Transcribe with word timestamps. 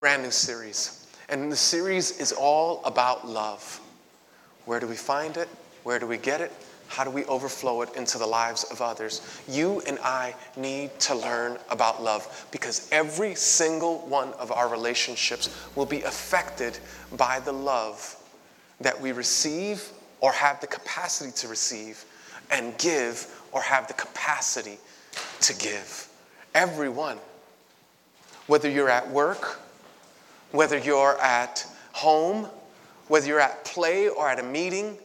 brand 0.00 0.22
new 0.22 0.30
series. 0.30 1.08
And 1.28 1.50
the 1.50 1.56
series 1.56 2.20
is 2.20 2.30
all 2.30 2.80
about 2.84 3.26
love. 3.26 3.80
Where 4.64 4.78
do 4.78 4.86
we 4.86 4.94
find 4.94 5.36
it? 5.36 5.48
Where 5.82 5.98
do 5.98 6.06
we 6.06 6.18
get 6.18 6.40
it? 6.40 6.52
How 6.86 7.02
do 7.02 7.10
we 7.10 7.24
overflow 7.24 7.82
it 7.82 7.96
into 7.96 8.16
the 8.16 8.26
lives 8.26 8.62
of 8.70 8.80
others? 8.80 9.42
You 9.48 9.82
and 9.88 9.98
I 9.98 10.36
need 10.56 10.96
to 11.00 11.16
learn 11.16 11.58
about 11.68 12.00
love 12.00 12.46
because 12.52 12.88
every 12.92 13.34
single 13.34 13.98
one 14.06 14.32
of 14.34 14.52
our 14.52 14.68
relationships 14.68 15.50
will 15.74 15.84
be 15.84 16.02
affected 16.02 16.78
by 17.16 17.40
the 17.40 17.52
love 17.52 18.16
that 18.80 18.98
we 18.98 19.10
receive 19.10 19.90
or 20.20 20.30
have 20.30 20.60
the 20.60 20.68
capacity 20.68 21.32
to 21.32 21.48
receive 21.48 22.04
and 22.52 22.78
give 22.78 23.42
or 23.50 23.60
have 23.62 23.88
the 23.88 23.94
capacity 23.94 24.78
to 25.40 25.54
give. 25.56 26.08
Everyone. 26.54 27.18
Whether 28.46 28.70
you're 28.70 28.88
at 28.88 29.10
work, 29.10 29.60
whether 30.52 30.78
you're 30.78 31.20
at 31.20 31.66
home, 31.92 32.48
whether 33.08 33.26
you're 33.26 33.40
at 33.40 33.64
play 33.64 34.08
or 34.08 34.28
at 34.28 34.38
a 34.38 34.42
meeting, 34.42 34.96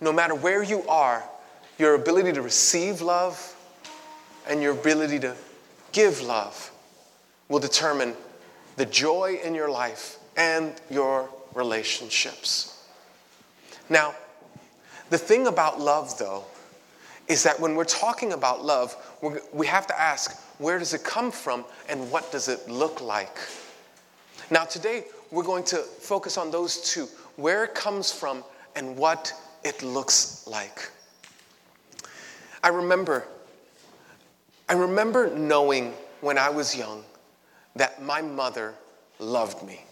no 0.00 0.12
matter 0.12 0.34
where 0.34 0.62
you 0.62 0.86
are, 0.88 1.24
your 1.78 1.94
ability 1.94 2.32
to 2.32 2.42
receive 2.42 3.00
love 3.00 3.54
and 4.48 4.62
your 4.62 4.72
ability 4.72 5.18
to 5.20 5.34
give 5.92 6.20
love 6.22 6.70
will 7.48 7.58
determine 7.58 8.14
the 8.76 8.86
joy 8.86 9.38
in 9.42 9.54
your 9.54 9.70
life 9.70 10.18
and 10.36 10.72
your 10.90 11.28
relationships. 11.54 12.84
Now, 13.88 14.14
the 15.10 15.18
thing 15.18 15.46
about 15.46 15.80
love, 15.80 16.18
though, 16.18 16.44
is 17.28 17.42
that 17.44 17.58
when 17.58 17.74
we're 17.74 17.84
talking 17.84 18.32
about 18.32 18.64
love, 18.64 18.94
we 19.52 19.66
have 19.66 19.86
to 19.86 19.98
ask 19.98 20.40
where 20.58 20.78
does 20.78 20.94
it 20.94 21.04
come 21.04 21.30
from 21.30 21.64
and 21.88 22.10
what 22.10 22.30
does 22.32 22.48
it 22.48 22.68
look 22.68 23.00
like? 23.00 23.36
Now, 24.50 24.64
today, 24.64 25.04
we're 25.32 25.42
going 25.42 25.64
to 25.64 25.78
focus 25.78 26.38
on 26.38 26.52
those 26.52 26.80
two 26.80 27.08
where 27.34 27.64
it 27.64 27.74
comes 27.74 28.12
from 28.12 28.44
and 28.76 28.96
what 28.96 29.32
it 29.64 29.82
looks 29.82 30.46
like. 30.46 30.90
I 32.62 32.68
remember, 32.68 33.26
I 34.68 34.74
remember 34.74 35.36
knowing 35.36 35.92
when 36.20 36.38
I 36.38 36.48
was 36.48 36.76
young 36.76 37.02
that 37.74 38.00
my 38.02 38.22
mother 38.22 38.74
loved 39.18 39.66
me. 39.66 39.84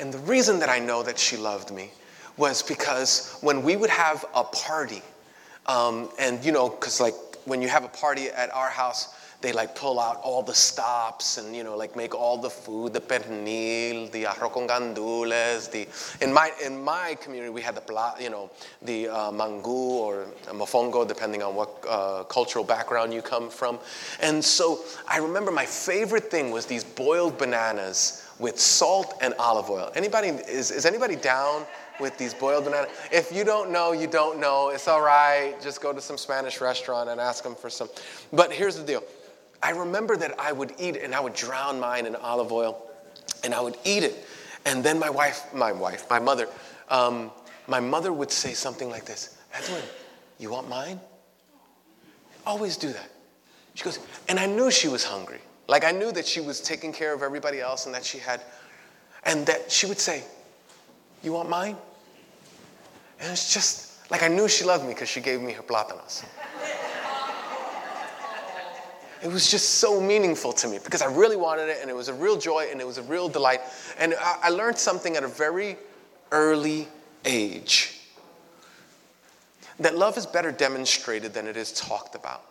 And 0.00 0.12
the 0.12 0.18
reason 0.18 0.58
that 0.58 0.68
I 0.68 0.80
know 0.80 1.04
that 1.04 1.18
she 1.18 1.36
loved 1.36 1.70
me 1.70 1.90
was 2.36 2.62
because 2.62 3.38
when 3.40 3.62
we 3.62 3.76
would 3.76 3.90
have 3.90 4.24
a 4.34 4.42
party, 4.42 5.02
um, 5.66 6.10
and 6.18 6.44
you 6.44 6.50
know, 6.50 6.68
because 6.68 7.00
like 7.00 7.14
when 7.44 7.62
you 7.62 7.68
have 7.68 7.84
a 7.84 7.88
party 7.88 8.26
at 8.28 8.52
our 8.52 8.68
house, 8.68 9.14
they 9.44 9.52
like 9.52 9.74
pull 9.74 10.00
out 10.00 10.18
all 10.22 10.42
the 10.42 10.54
stops 10.54 11.36
and 11.36 11.54
you 11.54 11.62
know 11.62 11.76
like 11.76 11.94
make 11.96 12.14
all 12.14 12.38
the 12.38 12.48
food 12.48 12.94
the 12.94 13.00
pernil 13.00 14.10
the 14.10 14.24
arroz 14.24 14.50
con 14.54 14.66
gandules 14.66 15.70
the 15.70 15.86
in 16.24 16.32
my 16.32 16.50
in 16.64 16.82
my 16.82 17.14
community 17.20 17.50
we 17.50 17.60
had 17.60 17.74
the 17.74 17.80
pla, 17.82 18.14
you 18.18 18.30
know 18.30 18.50
the 18.80 19.06
uh, 19.06 19.30
mangu 19.30 19.84
or 20.06 20.26
mofongo 20.60 21.06
depending 21.06 21.42
on 21.42 21.54
what 21.54 21.70
uh, 21.86 22.24
cultural 22.24 22.64
background 22.64 23.12
you 23.12 23.20
come 23.20 23.50
from 23.50 23.78
and 24.22 24.42
so 24.42 24.80
i 25.08 25.18
remember 25.18 25.50
my 25.50 25.66
favorite 25.66 26.30
thing 26.30 26.50
was 26.50 26.64
these 26.64 26.82
boiled 26.82 27.36
bananas 27.36 28.26
with 28.38 28.58
salt 28.58 29.18
and 29.20 29.34
olive 29.38 29.68
oil 29.68 29.92
anybody 29.94 30.28
is, 30.60 30.70
is 30.70 30.86
anybody 30.86 31.16
down 31.16 31.66
with 32.00 32.16
these 32.18 32.34
boiled 32.34 32.64
bananas. 32.64 32.90
If 33.12 33.30
you 33.30 33.44
don't 33.44 33.70
know, 33.70 33.92
you 33.92 34.08
don't 34.08 34.40
know. 34.40 34.70
It's 34.70 34.88
all 34.88 35.00
right. 35.00 35.54
Just 35.62 35.80
go 35.80 35.92
to 35.92 36.00
some 36.00 36.18
Spanish 36.18 36.60
restaurant 36.60 37.08
and 37.08 37.20
ask 37.20 37.44
them 37.44 37.54
for 37.54 37.70
some. 37.70 37.88
But 38.32 38.52
here's 38.52 38.76
the 38.76 38.82
deal 38.82 39.04
I 39.64 39.70
remember 39.70 40.14
that 40.18 40.38
I 40.38 40.52
would 40.52 40.74
eat 40.78 40.96
it 40.96 41.04
and 41.04 41.14
I 41.14 41.20
would 41.20 41.32
drown 41.32 41.80
mine 41.80 42.04
in 42.04 42.14
olive 42.16 42.52
oil 42.52 42.86
and 43.42 43.54
I 43.54 43.62
would 43.62 43.78
eat 43.82 44.02
it. 44.02 44.14
And 44.66 44.84
then 44.84 44.98
my 44.98 45.08
wife, 45.08 45.42
my 45.54 45.72
wife, 45.72 46.04
my 46.10 46.18
mother, 46.18 46.48
um, 46.90 47.30
my 47.66 47.80
mother 47.80 48.12
would 48.12 48.30
say 48.30 48.52
something 48.52 48.90
like 48.90 49.06
this 49.06 49.38
Edwin, 49.54 49.80
you 50.38 50.50
want 50.50 50.68
mine? 50.68 51.00
Always 52.46 52.76
do 52.76 52.92
that. 52.92 53.10
She 53.72 53.84
goes, 53.84 53.98
and 54.28 54.38
I 54.38 54.44
knew 54.44 54.70
she 54.70 54.88
was 54.88 55.02
hungry. 55.02 55.40
Like 55.66 55.82
I 55.82 55.92
knew 55.92 56.12
that 56.12 56.26
she 56.26 56.42
was 56.42 56.60
taking 56.60 56.92
care 56.92 57.14
of 57.14 57.22
everybody 57.22 57.60
else 57.60 57.86
and 57.86 57.94
that 57.94 58.04
she 58.04 58.18
had, 58.18 58.42
and 59.24 59.46
that 59.46 59.72
she 59.72 59.86
would 59.86 59.98
say, 59.98 60.24
You 61.22 61.32
want 61.32 61.48
mine? 61.48 61.76
And 63.18 63.32
it's 63.32 63.54
just 63.54 64.10
like 64.10 64.22
I 64.22 64.28
knew 64.28 64.46
she 64.46 64.64
loved 64.64 64.84
me 64.84 64.92
because 64.92 65.08
she 65.08 65.22
gave 65.22 65.40
me 65.40 65.52
her 65.52 65.62
plátanos. 65.62 66.22
It 69.24 69.32
was 69.32 69.50
just 69.50 69.76
so 69.76 70.02
meaningful 70.02 70.52
to 70.52 70.68
me 70.68 70.78
because 70.84 71.00
I 71.00 71.06
really 71.06 71.36
wanted 71.36 71.70
it 71.70 71.78
and 71.80 71.88
it 71.88 71.96
was 71.96 72.08
a 72.08 72.14
real 72.14 72.36
joy 72.36 72.68
and 72.70 72.78
it 72.78 72.86
was 72.86 72.98
a 72.98 73.02
real 73.02 73.26
delight. 73.26 73.62
And 73.98 74.14
I, 74.20 74.38
I 74.42 74.48
learned 74.50 74.76
something 74.76 75.16
at 75.16 75.24
a 75.24 75.28
very 75.28 75.78
early 76.30 76.86
age 77.24 78.02
that 79.80 79.96
love 79.96 80.18
is 80.18 80.26
better 80.26 80.52
demonstrated 80.52 81.32
than 81.32 81.46
it 81.46 81.56
is 81.56 81.72
talked 81.72 82.14
about. 82.14 82.44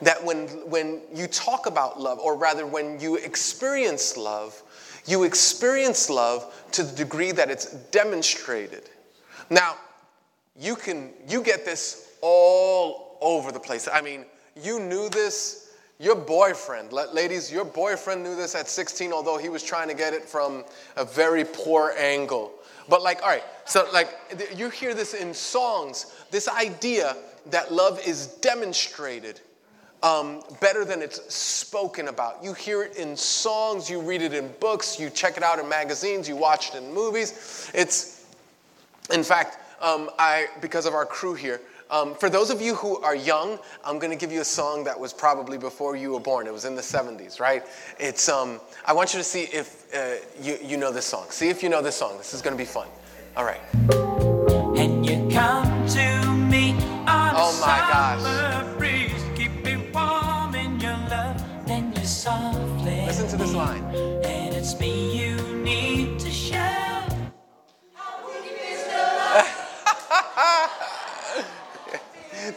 That 0.00 0.24
when, 0.24 0.48
when 0.70 1.02
you 1.14 1.26
talk 1.26 1.66
about 1.66 2.00
love, 2.00 2.18
or 2.18 2.34
rather 2.34 2.66
when 2.66 2.98
you 2.98 3.16
experience 3.16 4.16
love, 4.16 4.60
you 5.06 5.24
experience 5.24 6.08
love 6.08 6.52
to 6.72 6.82
the 6.82 6.96
degree 6.96 7.30
that 7.30 7.50
it's 7.50 7.66
demonstrated. 7.90 8.88
Now, 9.50 9.76
you 10.58 10.76
can 10.76 11.10
you 11.28 11.42
get 11.42 11.64
this 11.64 12.16
all 12.22 13.18
over 13.20 13.52
the 13.52 13.60
place. 13.60 13.86
I 13.92 14.00
mean, 14.00 14.24
you 14.62 14.80
knew 14.80 15.08
this. 15.08 15.60
Your 16.00 16.16
boyfriend, 16.16 16.92
ladies, 16.92 17.52
your 17.52 17.64
boyfriend 17.64 18.24
knew 18.24 18.34
this 18.34 18.56
at 18.56 18.68
16, 18.68 19.12
although 19.12 19.38
he 19.38 19.48
was 19.48 19.62
trying 19.62 19.86
to 19.86 19.94
get 19.94 20.12
it 20.12 20.24
from 20.24 20.64
a 20.96 21.04
very 21.04 21.44
poor 21.44 21.94
angle. 21.96 22.52
But, 22.88 23.00
like, 23.00 23.22
all 23.22 23.28
right, 23.28 23.44
so, 23.64 23.86
like, 23.92 24.08
you 24.56 24.70
hear 24.70 24.92
this 24.92 25.14
in 25.14 25.32
songs 25.32 26.12
this 26.32 26.48
idea 26.48 27.16
that 27.46 27.72
love 27.72 28.00
is 28.04 28.26
demonstrated 28.26 29.40
um, 30.02 30.42
better 30.60 30.84
than 30.84 31.00
it's 31.00 31.32
spoken 31.32 32.08
about. 32.08 32.42
You 32.42 32.52
hear 32.54 32.82
it 32.82 32.96
in 32.96 33.16
songs, 33.16 33.88
you 33.88 34.00
read 34.00 34.20
it 34.20 34.34
in 34.34 34.52
books, 34.60 34.98
you 34.98 35.10
check 35.10 35.36
it 35.36 35.44
out 35.44 35.60
in 35.60 35.68
magazines, 35.68 36.28
you 36.28 36.34
watch 36.34 36.74
it 36.74 36.82
in 36.82 36.92
movies. 36.92 37.70
It's, 37.72 38.26
in 39.12 39.22
fact, 39.22 39.58
um, 39.80 40.10
I, 40.18 40.48
because 40.60 40.86
of 40.86 40.94
our 40.94 41.06
crew 41.06 41.34
here, 41.34 41.60
um, 41.94 42.14
for 42.16 42.28
those 42.28 42.50
of 42.50 42.60
you 42.60 42.74
who 42.74 42.98
are 42.98 43.14
young, 43.14 43.56
I'm 43.84 44.00
going 44.00 44.10
to 44.10 44.16
give 44.16 44.32
you 44.32 44.40
a 44.40 44.44
song 44.44 44.82
that 44.82 44.98
was 44.98 45.12
probably 45.12 45.58
before 45.58 45.94
you 45.94 46.10
were 46.12 46.20
born. 46.20 46.48
It 46.48 46.52
was 46.52 46.64
in 46.64 46.74
the 46.74 46.82
70s, 46.82 47.38
right? 47.38 47.62
It's, 48.00 48.28
um, 48.28 48.60
I 48.84 48.92
want 48.92 49.14
you 49.14 49.18
to 49.18 49.24
see 49.24 49.42
if 49.42 49.94
uh, 49.94 50.16
you, 50.42 50.58
you 50.60 50.76
know 50.76 50.90
this 50.90 51.06
song. 51.06 51.26
See 51.30 51.50
if 51.50 51.62
you 51.62 51.68
know 51.68 51.82
this 51.82 51.94
song. 51.94 52.18
This 52.18 52.34
is 52.34 52.42
going 52.42 52.56
to 52.56 52.58
be 52.58 52.66
fun. 52.66 52.88
All 53.36 53.44
right. 53.44 53.60
And 54.76 55.06
you 55.06 55.28
come 55.32 55.86
to 55.86 56.32
me 56.32 56.72
on 57.06 57.34
oh 57.36 57.58
my 57.60 57.78
gosh. 57.78 58.53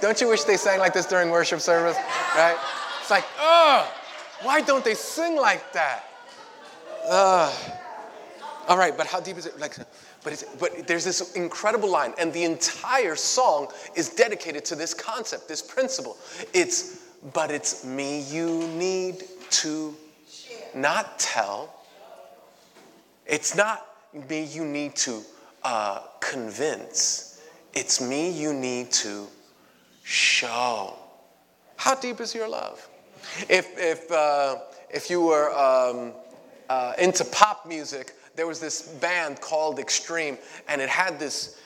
Don't 0.01 0.19
you 0.21 0.27
wish 0.27 0.43
they 0.43 0.57
sang 0.57 0.79
like 0.79 0.93
this 0.93 1.05
during 1.05 1.29
worship 1.29 1.59
service? 1.59 1.97
Right? 2.35 2.57
It's 3.01 3.11
like, 3.11 3.25
ugh, 3.39 3.87
why 4.43 4.61
don't 4.61 4.83
they 4.83 4.93
sing 4.93 5.35
like 5.35 5.71
that? 5.73 6.03
Ugh. 7.07 7.53
All 8.67 8.77
right, 8.77 8.97
but 8.97 9.07
how 9.07 9.21
deep 9.21 9.37
is 9.37 9.45
it? 9.45 9.57
Like, 9.59 9.77
but, 10.23 10.33
it's, 10.33 10.43
but 10.59 10.87
there's 10.87 11.05
this 11.05 11.35
incredible 11.35 11.89
line, 11.89 12.13
and 12.19 12.33
the 12.33 12.43
entire 12.43 13.15
song 13.15 13.67
is 13.95 14.09
dedicated 14.09 14.65
to 14.65 14.75
this 14.75 14.93
concept, 14.93 15.47
this 15.47 15.61
principle. 15.61 16.17
It's, 16.53 17.05
but 17.33 17.49
it's 17.49 17.85
me 17.85 18.21
you 18.23 18.67
need 18.69 19.23
to 19.51 19.95
not 20.75 21.17
tell. 21.17 21.73
It's 23.25 23.55
not 23.55 23.85
me 24.29 24.43
you 24.43 24.65
need 24.65 24.95
to 24.97 25.21
uh, 25.63 26.01
convince. 26.19 27.41
It's 27.73 28.01
me 28.01 28.29
you 28.29 28.53
need 28.53 28.91
to 28.91 29.27
show. 30.07 30.93
How 31.75 31.93
deep 31.93 32.21
is 32.21 32.33
your 32.33 32.47
love? 32.47 32.87
If, 33.49 33.77
if, 33.77 34.09
uh, 34.09 34.59
if 34.89 35.09
you 35.09 35.21
were 35.21 35.53
um, 35.53 36.13
uh, 36.69 36.93
into 36.97 37.25
pop 37.25 37.67
music, 37.67 38.13
there 38.37 38.47
was 38.47 38.61
this 38.61 38.83
band 38.87 39.41
called 39.41 39.79
Extreme, 39.79 40.37
and 40.69 40.79
it 40.79 40.87
had 40.87 41.19
this, 41.19 41.59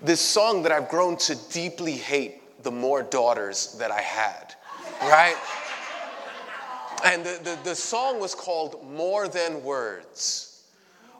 this 0.00 0.20
song 0.20 0.62
that 0.62 0.70
I've 0.70 0.88
grown 0.88 1.16
to 1.16 1.36
deeply 1.50 1.94
hate 1.94 2.62
the 2.62 2.70
more 2.70 3.02
daughters 3.02 3.74
that 3.80 3.90
I 3.90 4.00
had, 4.00 4.54
right? 5.02 5.36
And 7.04 7.24
the, 7.24 7.40
the, 7.42 7.58
the 7.64 7.74
song 7.74 8.20
was 8.20 8.32
called 8.32 8.88
More 8.88 9.26
Than 9.26 9.64
Words. 9.64 10.47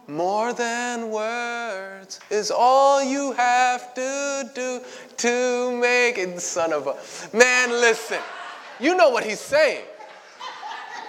More 0.09 0.55
than 0.55 1.11
words 1.11 2.19
is 2.31 2.51
all 2.51 3.05
you 3.05 3.33
have 3.33 3.93
to 3.93 4.51
do 4.55 4.81
to 5.19 5.77
make 5.79 6.17
it, 6.17 6.41
son 6.41 6.73
of 6.73 6.87
a. 6.87 7.37
Man, 7.37 7.71
listen. 7.71 8.19
You 8.81 8.97
know 8.97 9.11
what 9.11 9.23
he's 9.23 9.39
saying. 9.39 9.85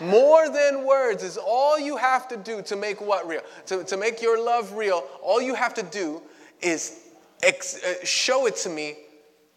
More 0.02 0.50
than 0.50 0.86
words 0.86 1.24
is 1.24 1.38
all 1.38 1.80
you 1.80 1.96
have 1.96 2.28
to 2.28 2.36
do 2.36 2.62
to 2.64 2.76
make 2.76 3.00
what 3.00 3.26
real? 3.26 3.42
To, 3.68 3.86
to 3.86 3.96
make 3.96 4.22
your 4.22 4.44
love 4.44 4.74
real, 4.74 5.06
all 5.22 5.42
you 5.42 5.56
have 5.56 5.74
to 5.76 5.84
do 5.84 6.22
is 6.62 7.00
ex- 7.42 7.82
uh, 7.82 8.04
show 8.04 8.48
it 8.48 8.58
to 8.58 8.70
me 8.70 8.98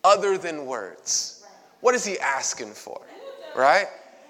other 0.05 0.39
than 0.39 0.67
words. 0.67 1.45
What 1.81 1.97
is 1.97 2.05
he 2.05 2.17
asking 2.21 2.73
for? 2.75 3.01
Right? 3.57 3.87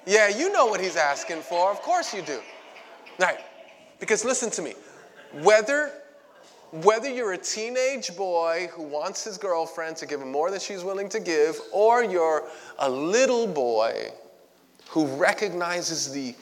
Yeah, 0.06 0.28
you 0.28 0.50
know 0.52 0.66
what 0.66 0.80
he's 0.80 0.96
asking 0.96 1.42
for. 1.42 1.70
Of 1.70 1.82
course 1.82 2.14
you 2.14 2.22
do. 2.22 2.40
Right. 3.18 3.40
Because 4.00 4.24
listen 4.24 4.50
to 4.52 4.62
me. 4.62 4.74
Whether 5.40 5.92
whether 6.72 7.10
you're 7.10 7.34
a 7.34 7.38
teenage 7.38 8.16
boy 8.16 8.70
who 8.72 8.82
wants 8.82 9.24
his 9.24 9.36
girlfriend 9.36 9.94
to 9.98 10.06
give 10.06 10.22
him 10.22 10.32
more 10.32 10.50
than 10.50 10.58
she's 10.58 10.82
willing 10.82 11.08
to 11.10 11.20
give, 11.20 11.60
or 11.70 12.02
you're 12.02 12.44
a 12.78 12.88
little 12.88 13.46
boy 13.46 14.10
who 14.88 15.04
recognizes 15.16 16.10
the 16.10 16.34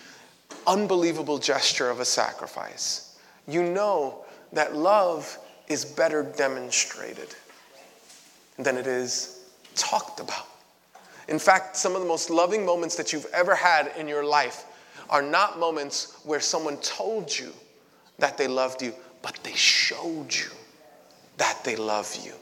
unbelievable 0.68 1.38
gesture 1.38 1.90
of 1.90 1.98
a 1.98 2.04
sacrifice, 2.04 3.18
you 3.48 3.64
know 3.64 4.24
that 4.52 4.76
love 4.76 5.36
is 5.66 5.84
better 5.84 6.22
demonstrated 6.22 7.34
than 8.56 8.76
it 8.76 8.86
is 8.86 9.46
talked 9.74 10.20
about. 10.20 10.46
In 11.26 11.40
fact, 11.40 11.76
some 11.76 11.96
of 11.96 12.02
the 12.02 12.08
most 12.08 12.30
loving 12.30 12.64
moments 12.64 12.94
that 12.96 13.12
you've 13.12 13.26
ever 13.32 13.54
had 13.56 13.92
in 13.96 14.06
your 14.06 14.24
life 14.24 14.64
are 15.08 15.22
not 15.22 15.58
moments 15.58 16.20
where 16.24 16.40
someone 16.40 16.76
told 16.78 17.36
you 17.36 17.52
that 18.20 18.38
they 18.38 18.48
loved 18.48 18.82
you, 18.82 18.94
but 19.22 19.38
they 19.42 19.54
showed 19.54 20.34
you 20.34 20.50
that 21.36 21.58
they 21.64 21.76
love 21.76 22.16
you. 22.22 22.32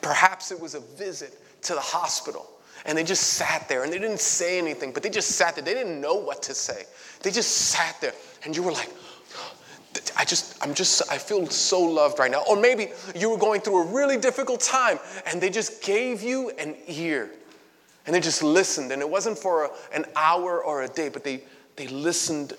Perhaps 0.00 0.50
it 0.50 0.60
was 0.60 0.74
a 0.74 0.80
visit 0.80 1.38
to 1.62 1.74
the 1.74 1.80
hospital 1.80 2.48
and 2.84 2.98
they 2.98 3.04
just 3.04 3.34
sat 3.34 3.68
there 3.68 3.84
and 3.84 3.92
they 3.92 3.98
didn't 3.98 4.20
say 4.20 4.58
anything, 4.58 4.92
but 4.92 5.02
they 5.02 5.10
just 5.10 5.32
sat 5.32 5.54
there. 5.54 5.64
They 5.64 5.74
didn't 5.74 6.00
know 6.00 6.14
what 6.14 6.42
to 6.44 6.54
say. 6.54 6.84
They 7.22 7.30
just 7.30 7.50
sat 7.52 8.00
there 8.00 8.14
and 8.44 8.56
you 8.56 8.62
were 8.62 8.72
like, 8.72 8.90
I 10.16 10.24
just, 10.24 10.56
I'm 10.62 10.74
just, 10.74 11.02
I 11.10 11.18
feel 11.18 11.46
so 11.46 11.80
loved 11.80 12.18
right 12.18 12.30
now. 12.30 12.42
Or 12.48 12.56
maybe 12.58 12.88
you 13.14 13.30
were 13.30 13.36
going 13.36 13.60
through 13.60 13.82
a 13.82 13.86
really 13.92 14.16
difficult 14.16 14.60
time 14.60 14.98
and 15.26 15.40
they 15.40 15.50
just 15.50 15.82
gave 15.82 16.22
you 16.22 16.50
an 16.58 16.74
ear 16.88 17.30
and 18.06 18.14
they 18.14 18.20
just 18.20 18.42
listened. 18.42 18.90
And 18.90 19.00
it 19.00 19.08
wasn't 19.08 19.38
for 19.38 19.66
a, 19.66 19.70
an 19.94 20.04
hour 20.16 20.62
or 20.62 20.82
a 20.82 20.88
day, 20.88 21.08
but 21.08 21.22
they, 21.22 21.42
they 21.76 21.86
listened 21.86 22.54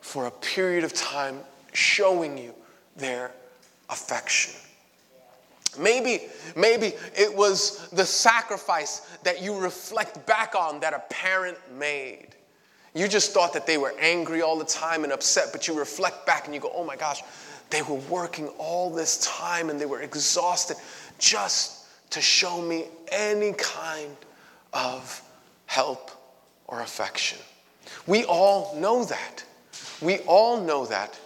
for 0.00 0.26
a 0.26 0.30
period 0.30 0.84
of 0.84 0.92
time, 0.92 1.40
showing 1.72 2.38
you 2.38 2.54
their 2.96 3.32
affection. 3.88 4.54
Maybe, 5.78 6.22
maybe 6.56 6.94
it 7.16 7.34
was 7.34 7.88
the 7.90 8.04
sacrifice 8.04 9.16
that 9.22 9.40
you 9.42 9.56
reflect 9.56 10.26
back 10.26 10.54
on 10.54 10.80
that 10.80 10.94
a 10.94 11.02
parent 11.10 11.58
made. 11.78 12.28
You 12.94 13.06
just 13.06 13.32
thought 13.32 13.52
that 13.52 13.66
they 13.66 13.78
were 13.78 13.94
angry 14.00 14.42
all 14.42 14.58
the 14.58 14.64
time 14.64 15.04
and 15.04 15.12
upset, 15.12 15.50
but 15.52 15.68
you 15.68 15.78
reflect 15.78 16.26
back 16.26 16.46
and 16.46 16.54
you 16.54 16.60
go, 16.60 16.72
oh 16.74 16.84
my 16.84 16.96
gosh, 16.96 17.22
they 17.70 17.82
were 17.82 18.00
working 18.10 18.48
all 18.58 18.90
this 18.90 19.18
time 19.18 19.70
and 19.70 19.80
they 19.80 19.86
were 19.86 20.02
exhausted 20.02 20.76
just 21.18 21.86
to 22.10 22.20
show 22.20 22.60
me 22.60 22.86
any 23.12 23.52
kind 23.52 24.16
of 24.72 25.22
help 25.66 26.10
or 26.66 26.80
affection. 26.80 27.38
We 28.08 28.24
all 28.24 28.74
know 28.76 29.04
that. 29.04 29.44
We 30.00 30.18
all 30.20 30.60
know 30.60 30.84
that. 30.86 31.18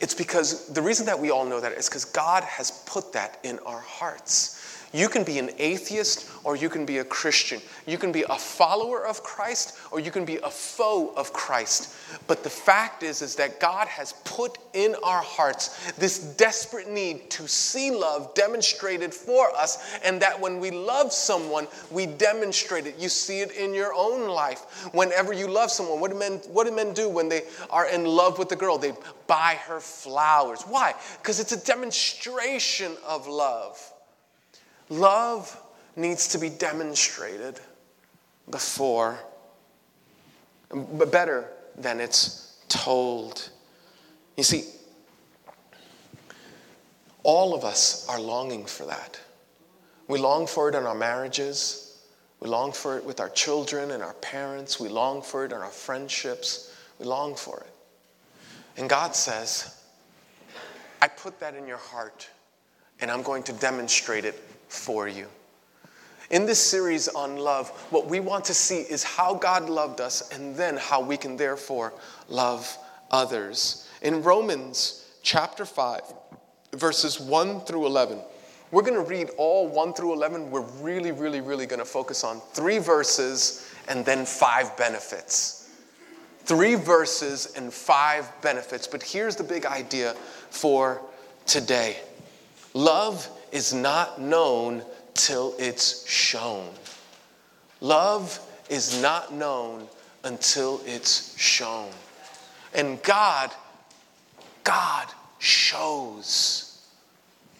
It's 0.00 0.14
because 0.14 0.66
the 0.68 0.82
reason 0.82 1.06
that 1.06 1.18
we 1.18 1.30
all 1.30 1.46
know 1.46 1.60
that 1.60 1.72
is 1.72 1.88
because 1.88 2.04
God 2.04 2.44
has 2.44 2.70
put 2.86 3.12
that 3.14 3.38
in 3.42 3.58
our 3.60 3.80
hearts. 3.80 4.55
You 4.92 5.08
can 5.08 5.24
be 5.24 5.38
an 5.38 5.50
atheist 5.58 6.30
or 6.44 6.56
you 6.56 6.68
can 6.68 6.86
be 6.86 6.98
a 6.98 7.04
Christian. 7.04 7.60
You 7.86 7.98
can 7.98 8.12
be 8.12 8.22
a 8.22 8.36
follower 8.36 9.04
of 9.04 9.22
Christ 9.22 9.78
or 9.90 10.00
you 10.00 10.10
can 10.10 10.24
be 10.24 10.36
a 10.36 10.50
foe 10.50 11.12
of 11.16 11.32
Christ. 11.32 11.94
But 12.26 12.44
the 12.44 12.50
fact 12.50 13.02
is 13.02 13.20
is 13.20 13.34
that 13.36 13.58
God 13.58 13.88
has 13.88 14.12
put 14.24 14.58
in 14.74 14.94
our 15.02 15.22
hearts 15.22 15.92
this 15.92 16.18
desperate 16.18 16.88
need 16.88 17.28
to 17.30 17.48
see 17.48 17.90
love 17.90 18.32
demonstrated 18.34 19.12
for 19.12 19.54
us 19.56 19.98
and 20.04 20.22
that 20.22 20.40
when 20.40 20.60
we 20.60 20.70
love 20.70 21.12
someone, 21.12 21.66
we 21.90 22.06
demonstrate 22.06 22.86
it. 22.86 22.96
You 22.98 23.08
see 23.08 23.40
it 23.40 23.52
in 23.52 23.74
your 23.74 23.92
own 23.92 24.28
life. 24.28 24.88
Whenever 24.92 25.32
you 25.32 25.48
love 25.48 25.70
someone, 25.70 26.00
what 26.00 26.12
do 26.12 26.18
men 26.18 26.40
what 26.48 26.66
do 26.66 26.74
men 26.74 26.94
do 26.94 27.08
when 27.08 27.28
they 27.28 27.42
are 27.70 27.88
in 27.88 28.04
love 28.04 28.38
with 28.38 28.48
the 28.48 28.56
girl? 28.56 28.78
They 28.78 28.92
buy 29.26 29.58
her 29.66 29.80
flowers. 29.80 30.62
Why? 30.62 30.94
Because 31.20 31.40
it's 31.40 31.52
a 31.52 31.64
demonstration 31.64 32.96
of 33.04 33.26
love. 33.26 33.92
Love 34.88 35.60
needs 35.96 36.28
to 36.28 36.38
be 36.38 36.48
demonstrated 36.48 37.58
before, 38.50 39.18
but 40.70 41.10
better 41.10 41.48
than 41.76 42.00
it's 42.00 42.58
told. 42.68 43.50
You 44.36 44.44
see, 44.44 44.64
all 47.22 47.54
of 47.54 47.64
us 47.64 48.06
are 48.08 48.20
longing 48.20 48.66
for 48.66 48.86
that. 48.86 49.18
We 50.08 50.18
long 50.18 50.46
for 50.46 50.68
it 50.68 50.74
in 50.74 50.84
our 50.84 50.94
marriages. 50.94 51.98
We 52.38 52.48
long 52.48 52.70
for 52.70 52.96
it 52.96 53.04
with 53.04 53.18
our 53.18 53.30
children 53.30 53.90
and 53.90 54.02
our 54.02 54.14
parents. 54.14 54.78
We 54.78 54.88
long 54.88 55.22
for 55.22 55.44
it 55.44 55.52
in 55.52 55.58
our 55.58 55.70
friendships. 55.70 56.72
We 56.98 57.06
long 57.06 57.34
for 57.34 57.58
it. 57.60 57.72
And 58.76 58.88
God 58.88 59.16
says, 59.16 59.82
I 61.02 61.08
put 61.08 61.40
that 61.40 61.54
in 61.54 61.66
your 61.66 61.78
heart, 61.78 62.28
and 63.00 63.10
I'm 63.10 63.22
going 63.22 63.42
to 63.44 63.52
demonstrate 63.54 64.24
it 64.24 64.40
for 64.76 65.08
you. 65.08 65.26
In 66.30 66.44
this 66.44 66.62
series 66.62 67.06
on 67.08 67.36
love, 67.36 67.70
what 67.90 68.08
we 68.08 68.18
want 68.18 68.44
to 68.46 68.54
see 68.54 68.80
is 68.80 69.04
how 69.04 69.34
God 69.34 69.68
loved 69.68 70.00
us 70.00 70.28
and 70.30 70.56
then 70.56 70.76
how 70.76 71.00
we 71.00 71.16
can 71.16 71.36
therefore 71.36 71.92
love 72.28 72.76
others. 73.10 73.88
In 74.02 74.22
Romans 74.22 75.06
chapter 75.22 75.64
5, 75.64 76.00
verses 76.72 77.20
1 77.20 77.60
through 77.60 77.86
11, 77.86 78.20
we're 78.72 78.82
going 78.82 78.94
to 78.94 79.08
read 79.08 79.30
all 79.36 79.68
1 79.68 79.94
through 79.94 80.14
11. 80.14 80.50
We're 80.50 80.62
really, 80.80 81.12
really, 81.12 81.40
really 81.40 81.66
going 81.66 81.78
to 81.78 81.84
focus 81.84 82.24
on 82.24 82.40
three 82.52 82.78
verses 82.78 83.72
and 83.86 84.04
then 84.04 84.26
five 84.26 84.76
benefits. 84.76 85.70
Three 86.40 86.74
verses 86.74 87.54
and 87.56 87.72
five 87.72 88.30
benefits. 88.42 88.88
But 88.88 89.02
here's 89.02 89.36
the 89.36 89.44
big 89.44 89.64
idea 89.66 90.14
for 90.50 91.00
today 91.46 91.98
love 92.74 93.28
is 93.52 93.72
not 93.72 94.20
known 94.20 94.82
till 95.14 95.54
it's 95.58 96.08
shown. 96.08 96.68
Love 97.80 98.40
is 98.68 99.00
not 99.00 99.32
known 99.32 99.86
until 100.24 100.80
it's 100.84 101.38
shown. 101.38 101.90
And 102.74 103.02
God, 103.02 103.50
God 104.64 105.06
shows, 105.38 106.86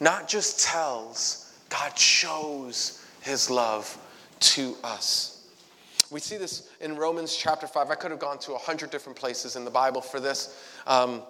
not 0.00 0.28
just 0.28 0.60
tells, 0.60 1.52
God 1.68 1.96
shows 1.98 3.04
his 3.22 3.50
love 3.50 3.96
to 4.40 4.76
us. 4.84 5.36
We 6.10 6.20
see 6.20 6.36
this 6.36 6.68
in 6.80 6.96
Romans 6.96 7.34
chapter 7.34 7.66
5. 7.66 7.90
I 7.90 7.94
could 7.96 8.10
have 8.10 8.20
gone 8.20 8.38
to 8.40 8.54
a 8.54 8.58
hundred 8.58 8.90
different 8.90 9.18
places 9.18 9.56
in 9.56 9.64
the 9.64 9.70
Bible 9.70 10.00
for 10.00 10.20
this. 10.20 10.62
Um, 10.86 11.22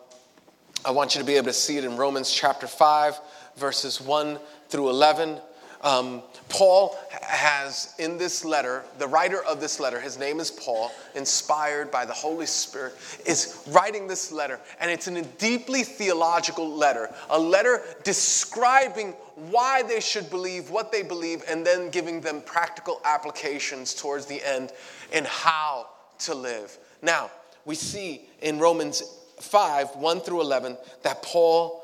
I 0.84 0.90
want 0.90 1.14
you 1.14 1.20
to 1.20 1.26
be 1.26 1.36
able 1.36 1.46
to 1.46 1.52
see 1.52 1.78
it 1.78 1.84
in 1.84 1.96
Romans 1.96 2.30
chapter 2.30 2.66
5, 2.66 3.18
verses 3.56 4.00
1 4.00 4.38
through 4.68 4.90
11. 4.90 5.38
Um, 5.82 6.22
Paul 6.48 6.96
has 7.22 7.94
in 7.98 8.18
this 8.18 8.44
letter, 8.44 8.82
the 8.98 9.06
writer 9.06 9.44
of 9.44 9.60
this 9.60 9.78
letter, 9.78 10.00
his 10.00 10.18
name 10.18 10.40
is 10.40 10.50
Paul, 10.50 10.90
inspired 11.14 11.90
by 11.90 12.04
the 12.04 12.12
Holy 12.12 12.46
Spirit, 12.46 12.94
is 13.26 13.62
writing 13.68 14.06
this 14.08 14.32
letter. 14.32 14.58
And 14.80 14.90
it's 14.90 15.06
a 15.06 15.22
deeply 15.22 15.82
theological 15.82 16.68
letter, 16.68 17.14
a 17.30 17.38
letter 17.38 17.82
describing 18.04 19.12
why 19.50 19.82
they 19.82 20.00
should 20.00 20.30
believe 20.30 20.70
what 20.70 20.90
they 20.90 21.02
believe, 21.02 21.42
and 21.48 21.64
then 21.64 21.90
giving 21.90 22.20
them 22.20 22.40
practical 22.42 23.00
applications 23.04 23.94
towards 23.94 24.26
the 24.26 24.42
end 24.42 24.72
in 25.12 25.24
how 25.26 25.88
to 26.20 26.34
live. 26.34 26.78
Now, 27.02 27.30
we 27.64 27.74
see 27.74 28.22
in 28.40 28.58
Romans 28.58 29.02
5 29.40 29.96
1 29.96 30.20
through 30.20 30.40
11 30.40 30.78
that 31.02 31.22
Paul 31.22 31.82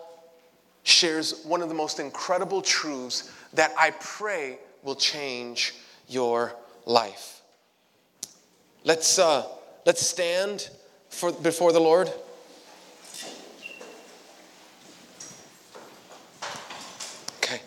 shares 0.84 1.42
one 1.44 1.62
of 1.62 1.68
the 1.68 1.74
most 1.74 2.00
incredible 2.00 2.62
truths 2.62 3.30
that 3.52 3.72
I 3.78 3.90
pray 3.92 4.58
will 4.82 4.94
change 4.94 5.74
your 6.08 6.54
life. 6.86 7.42
Let's, 8.84 9.18
uh, 9.18 9.46
let's 9.86 10.04
stand 10.04 10.68
for, 11.08 11.32
before 11.32 11.72
the 11.72 11.80
Lord. 11.80 12.10
Okay. 17.38 17.60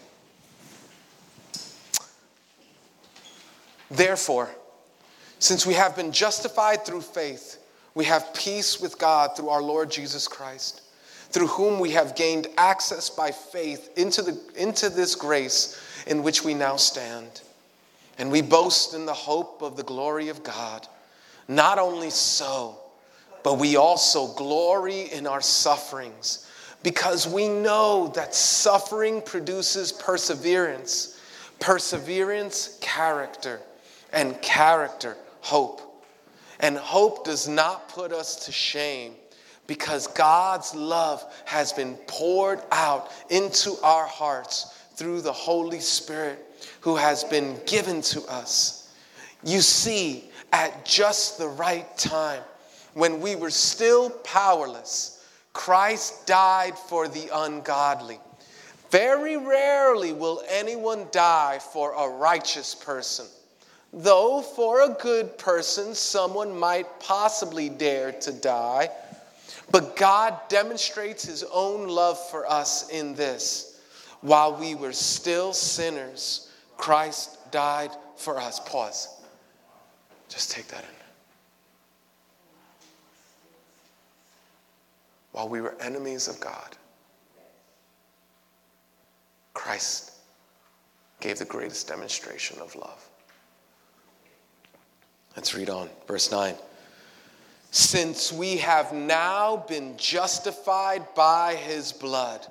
Therefore, 3.89 4.49
since 5.39 5.65
we 5.65 5.75
have 5.75 5.95
been 5.95 6.11
justified 6.11 6.85
through 6.85 7.01
faith, 7.01 7.59
we 7.93 8.03
have 8.05 8.33
peace 8.33 8.81
with 8.81 8.97
God 8.97 9.37
through 9.37 9.49
our 9.49 9.61
Lord 9.61 9.89
Jesus 9.89 10.27
Christ 10.27 10.81
through 11.35 11.47
whom 11.47 11.81
we 11.81 11.91
have 11.91 12.15
gained 12.15 12.47
access 12.57 13.09
by 13.09 13.29
faith 13.29 13.91
into, 13.97 14.21
the, 14.21 14.39
into 14.55 14.87
this 14.87 15.15
grace 15.15 15.77
in 16.07 16.23
which 16.23 16.45
we 16.45 16.53
now 16.53 16.77
stand. 16.77 17.41
And 18.17 18.31
we 18.31 18.41
boast 18.41 18.93
in 18.93 19.05
the 19.05 19.13
hope 19.13 19.61
of 19.61 19.75
the 19.75 19.83
glory 19.83 20.29
of 20.29 20.43
God. 20.43 20.87
Not 21.49 21.77
only 21.77 22.09
so, 22.09 22.77
but 23.43 23.59
we 23.59 23.75
also 23.75 24.27
glory 24.35 25.11
in 25.11 25.27
our 25.27 25.41
sufferings 25.41 26.49
because 26.83 27.27
we 27.27 27.49
know 27.49 28.13
that 28.15 28.33
suffering 28.33 29.21
produces 29.21 29.91
perseverance, 29.91 31.19
perseverance, 31.59 32.77
character, 32.79 33.59
and 34.13 34.41
character, 34.41 35.17
hope. 35.41 35.81
And 36.61 36.77
hope 36.77 37.25
does 37.25 37.45
not 37.45 37.89
put 37.89 38.13
us 38.13 38.45
to 38.45 38.53
shame 38.53 39.15
because 39.67 40.07
God's 40.07 40.73
love 40.75 41.25
has 41.45 41.73
been 41.73 41.95
poured 42.07 42.61
out 42.71 43.11
into 43.29 43.75
our 43.83 44.05
hearts 44.05 44.73
through 44.95 45.21
the 45.21 45.33
Holy 45.33 45.79
Spirit 45.79 46.39
who 46.81 46.95
has 46.95 47.23
been 47.23 47.57
given 47.65 48.01
to 48.01 48.21
us. 48.23 48.93
You 49.43 49.61
see, 49.61 50.29
at 50.53 50.85
just 50.85 51.37
the 51.37 51.47
right 51.47 51.97
time, 51.97 52.41
when 52.93 53.19
we 53.19 53.35
were 53.35 53.49
still 53.49 54.09
powerless, 54.09 55.23
Christ 55.53 56.25
died 56.25 56.77
for 56.77 57.07
the 57.07 57.29
ungodly. 57.33 58.19
Very 58.89 59.35
rarely 59.35 60.13
will 60.13 60.43
anyone 60.47 61.07
die 61.11 61.59
for 61.59 61.93
a 61.93 62.07
righteous 62.07 62.73
person, 62.73 63.25
though 63.91 64.41
for 64.41 64.81
a 64.83 64.95
good 65.01 65.37
person, 65.37 65.93
someone 65.93 66.57
might 66.57 66.99
possibly 66.99 67.67
dare 67.67 68.11
to 68.13 68.31
die. 68.31 68.89
But 69.75 69.97
God 69.97 70.39
demonstrates 70.47 71.25
his 71.25 71.43
own 71.51 71.89
love 71.89 72.17
for 72.29 72.49
us 72.49 72.87
in 72.87 73.13
this. 73.13 73.81
While 74.21 74.55
we 74.55 74.73
were 74.73 74.93
still 74.93 75.51
sinners, 75.51 76.49
Christ 76.77 77.51
died 77.51 77.91
for 78.15 78.39
us. 78.39 78.61
Pause. 78.61 79.09
Just 80.29 80.49
take 80.49 80.67
that 80.69 80.79
in. 80.79 80.95
while 85.33 85.49
we 85.49 85.59
were 85.59 85.75
enemies 85.81 86.29
of 86.29 86.39
God, 86.39 86.77
Christ 89.53 90.13
gave 91.19 91.37
the 91.37 91.43
greatest 91.43 91.89
demonstration 91.89 92.61
of 92.61 92.73
love. 92.77 93.09
Let's 95.35 95.53
read 95.53 95.69
on. 95.69 95.89
Verse 96.07 96.31
9. 96.31 96.55
Since 97.75 98.31
we 98.31 98.55
have 98.59 98.93
now 98.93 99.57
been 99.67 99.97
justified 99.97 101.13
by 101.13 101.55
his 101.55 101.91
blood, 101.91 102.47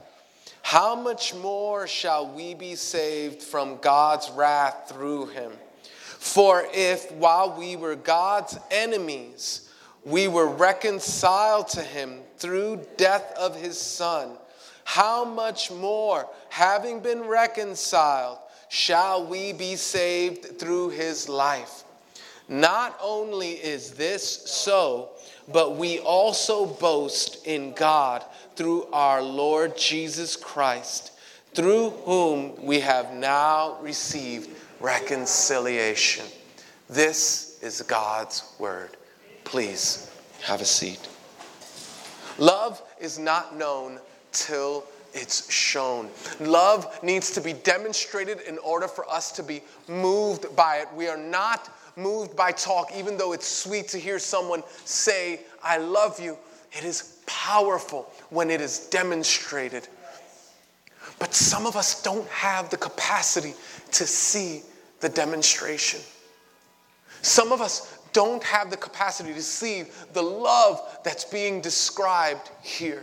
how 0.60 0.94
much 0.94 1.34
more 1.34 1.86
shall 1.86 2.28
we 2.30 2.52
be 2.52 2.74
saved 2.74 3.40
from 3.42 3.78
God's 3.78 4.30
wrath 4.32 4.90
through 4.90 5.28
him? 5.28 5.52
For 6.18 6.66
if 6.74 7.10
while 7.12 7.56
we 7.56 7.74
were 7.74 7.96
God's 7.96 8.58
enemies, 8.70 9.70
we 10.04 10.28
were 10.28 10.46
reconciled 10.46 11.68
to 11.68 11.82
him 11.82 12.20
through 12.36 12.84
death 12.98 13.32
of 13.38 13.58
his 13.58 13.80
son. 13.80 14.32
How 14.84 15.24
much 15.24 15.70
more, 15.70 16.28
having 16.50 17.00
been 17.00 17.22
reconciled, 17.22 18.40
shall 18.68 19.24
we 19.24 19.54
be 19.54 19.76
saved 19.76 20.58
through 20.58 20.90
his 20.90 21.30
life? 21.30 21.84
Not 22.48 22.98
only 23.02 23.52
is 23.52 23.92
this 23.92 24.22
so, 24.44 25.12
but 25.52 25.76
we 25.76 25.98
also 26.00 26.66
boast 26.66 27.46
in 27.46 27.72
God 27.72 28.24
through 28.56 28.84
our 28.92 29.22
Lord 29.22 29.76
Jesus 29.76 30.36
Christ, 30.36 31.12
through 31.54 31.90
whom 31.90 32.64
we 32.64 32.80
have 32.80 33.12
now 33.14 33.78
received 33.80 34.50
reconciliation. 34.80 36.26
This 36.88 37.58
is 37.62 37.82
God's 37.82 38.42
word. 38.58 38.96
Please 39.44 40.10
have 40.42 40.60
a 40.60 40.64
seat. 40.64 41.08
Love 42.38 42.82
is 43.00 43.18
not 43.18 43.56
known 43.56 43.98
till 44.32 44.84
it's 45.12 45.50
shown. 45.50 46.10
Love 46.40 47.02
needs 47.02 47.30
to 47.30 47.40
be 47.40 47.52
demonstrated 47.52 48.40
in 48.40 48.58
order 48.58 48.88
for 48.88 49.08
us 49.08 49.30
to 49.32 49.42
be 49.42 49.62
moved 49.88 50.54
by 50.56 50.78
it. 50.78 50.88
We 50.94 51.06
are 51.06 51.16
not 51.16 51.70
moved 51.96 52.36
by 52.36 52.52
talk, 52.52 52.90
even 52.96 53.16
though 53.16 53.32
it's 53.32 53.46
sweet 53.46 53.88
to 53.88 53.98
hear 53.98 54.18
someone 54.18 54.62
say, 54.84 55.40
I 55.62 55.78
love 55.78 56.20
you. 56.20 56.36
It 56.72 56.84
is 56.84 57.20
powerful 57.26 58.10
when 58.30 58.50
it 58.50 58.60
is 58.60 58.88
demonstrated. 58.88 59.88
But 61.18 61.34
some 61.34 61.66
of 61.66 61.76
us 61.76 62.02
don't 62.02 62.28
have 62.28 62.70
the 62.70 62.76
capacity 62.76 63.54
to 63.92 64.06
see 64.06 64.62
the 65.00 65.08
demonstration. 65.08 66.00
Some 67.22 67.52
of 67.52 67.60
us 67.60 67.98
don't 68.12 68.42
have 68.42 68.70
the 68.70 68.76
capacity 68.76 69.32
to 69.34 69.42
see 69.42 69.84
the 70.12 70.22
love 70.22 70.80
that's 71.04 71.24
being 71.24 71.60
described 71.60 72.50
here. 72.62 73.02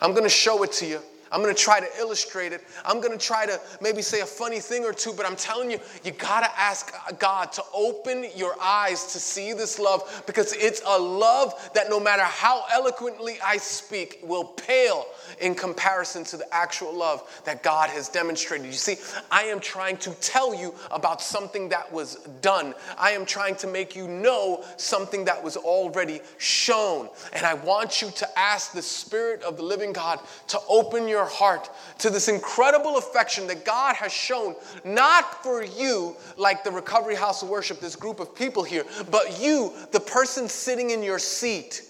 I'm 0.00 0.12
going 0.12 0.24
to 0.24 0.28
show 0.28 0.62
it 0.62 0.72
to 0.72 0.86
you. 0.86 1.00
I'm 1.30 1.42
to 1.44 1.54
try 1.54 1.80
to 1.80 1.88
illustrate 1.98 2.52
it. 2.52 2.62
I'm 2.84 3.00
to 3.02 3.18
try 3.18 3.46
to 3.46 3.60
maybe 3.80 4.02
say 4.02 4.20
a 4.20 4.26
funny 4.26 4.60
thing 4.60 4.84
or 4.84 4.92
two, 4.92 5.12
but 5.12 5.26
I'm 5.26 5.36
telling 5.36 5.70
you, 5.70 5.78
you 6.04 6.12
got 6.12 6.40
to 6.40 6.60
ask 6.60 6.92
God 7.18 7.52
to 7.52 7.62
open 7.74 8.26
your 8.36 8.54
eyes 8.60 9.12
to 9.12 9.18
see 9.18 9.52
this 9.52 9.78
love 9.78 10.22
because 10.26 10.52
it's 10.54 10.82
a 10.86 10.98
love 10.98 11.70
that 11.74 11.88
no 11.88 11.98
matter 12.00 12.22
how 12.22 12.64
eloquently 12.72 13.38
I 13.44 13.56
speak 13.56 14.20
will 14.22 14.44
pale 14.44 15.06
in 15.40 15.54
comparison 15.54 16.24
to 16.24 16.36
the 16.36 16.54
actual 16.54 16.94
love 16.94 17.42
that 17.44 17.62
God 17.62 17.90
has 17.90 18.08
demonstrated. 18.08 18.66
You 18.66 18.72
see, 18.72 18.96
I 19.30 19.44
am 19.44 19.60
trying 19.60 19.96
to 19.98 20.10
tell 20.20 20.54
you 20.54 20.74
about 20.90 21.22
something 21.22 21.68
that 21.70 21.92
was 21.92 22.16
done. 22.40 22.74
I 22.96 23.12
am 23.12 23.24
trying 23.24 23.56
to 23.56 23.66
make 23.66 23.94
you 23.94 24.08
know 24.08 24.64
something 24.76 25.24
that 25.26 25.42
was 25.42 25.56
already 25.56 26.20
shown. 26.38 27.08
And 27.32 27.44
I 27.44 27.54
want 27.54 28.02
you 28.02 28.10
to 28.10 28.38
ask 28.38 28.72
the 28.72 28.82
Spirit 28.82 29.42
of 29.42 29.56
the 29.56 29.62
living 29.62 29.92
God 29.92 30.20
to 30.48 30.58
open 30.68 31.08
your 31.08 31.17
heart 31.26 31.70
to 31.98 32.10
this 32.10 32.28
incredible 32.28 32.98
affection 32.98 33.46
that 33.48 33.64
God 33.64 33.96
has 33.96 34.12
shown, 34.12 34.54
not 34.84 35.42
for 35.42 35.62
you, 35.62 36.16
like 36.36 36.64
the 36.64 36.70
Recovery 36.70 37.14
House 37.14 37.42
of 37.42 37.48
Worship, 37.48 37.80
this 37.80 37.96
group 37.96 38.20
of 38.20 38.34
people 38.34 38.62
here, 38.62 38.84
but 39.10 39.40
you, 39.40 39.72
the 39.92 40.00
person 40.00 40.48
sitting 40.48 40.90
in 40.90 41.02
your 41.02 41.18
seat, 41.18 41.82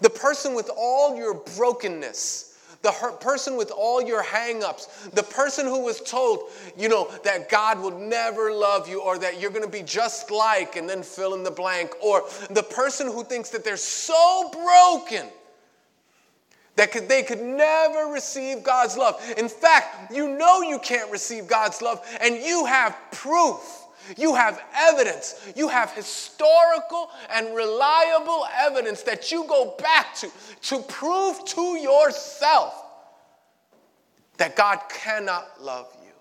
the 0.00 0.10
person 0.10 0.54
with 0.54 0.70
all 0.76 1.16
your 1.16 1.34
brokenness 1.34 2.54
the 2.84 2.92
person 3.18 3.56
with 3.56 3.70
all 3.70 4.02
your 4.02 4.22
hangups, 4.22 5.10
the 5.12 5.22
person 5.22 5.66
who 5.66 5.82
was 5.82 6.00
told, 6.02 6.50
you 6.76 6.88
know, 6.88 7.10
that 7.24 7.48
God 7.48 7.80
will 7.80 7.98
never 7.98 8.52
love 8.52 8.88
you 8.88 9.00
or 9.00 9.18
that 9.18 9.40
you're 9.40 9.50
going 9.50 9.64
to 9.64 9.70
be 9.70 9.82
just 9.82 10.30
like, 10.30 10.76
and 10.76 10.88
then 10.88 11.02
fill 11.02 11.34
in 11.34 11.42
the 11.42 11.50
blank, 11.50 11.92
or 12.02 12.24
the 12.50 12.62
person 12.62 13.06
who 13.06 13.24
thinks 13.24 13.48
that 13.48 13.64
they're 13.64 13.78
so 13.78 14.50
broken 14.52 15.26
that 16.76 16.90
could, 16.90 17.08
they 17.08 17.22
could 17.22 17.40
never 17.40 18.12
receive 18.12 18.62
God's 18.62 18.96
love. 18.96 19.22
In 19.36 19.48
fact, 19.48 20.12
you 20.12 20.28
know 20.28 20.62
you 20.62 20.78
can't 20.78 21.10
receive 21.10 21.46
God's 21.46 21.80
love, 21.80 22.04
and 22.20 22.36
you 22.36 22.66
have 22.66 22.96
proof. 23.12 23.82
You 24.18 24.34
have 24.34 24.60
evidence. 24.74 25.52
You 25.56 25.68
have 25.68 25.92
historical 25.92 27.10
and 27.30 27.54
reliable 27.54 28.46
evidence 28.54 29.02
that 29.02 29.32
you 29.32 29.44
go 29.44 29.76
back 29.78 30.14
to 30.16 30.30
to 30.62 30.80
prove 30.80 31.42
to 31.46 31.78
yourself 31.78 32.84
that 34.36 34.56
God 34.56 34.80
cannot 34.90 35.62
love 35.62 35.86
you. 36.02 36.12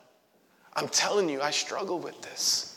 I'm 0.75 0.88
telling 0.88 1.29
you, 1.29 1.41
I 1.41 1.51
struggle 1.51 2.00
with 2.00 2.22
this. 2.22 2.72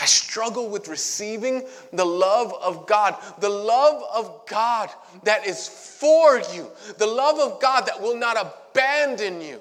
I 0.00 0.06
struggle 0.06 0.68
with 0.68 0.88
receiving 0.88 1.64
the 1.92 2.04
love 2.04 2.54
of 2.62 2.86
God, 2.86 3.16
the 3.40 3.48
love 3.48 4.02
of 4.14 4.46
God 4.46 4.90
that 5.24 5.46
is 5.46 5.68
for 5.68 6.40
you, 6.54 6.68
the 6.98 7.06
love 7.06 7.38
of 7.38 7.60
God 7.60 7.86
that 7.86 8.00
will 8.00 8.16
not 8.16 8.36
abandon 8.36 9.40
you, 9.40 9.60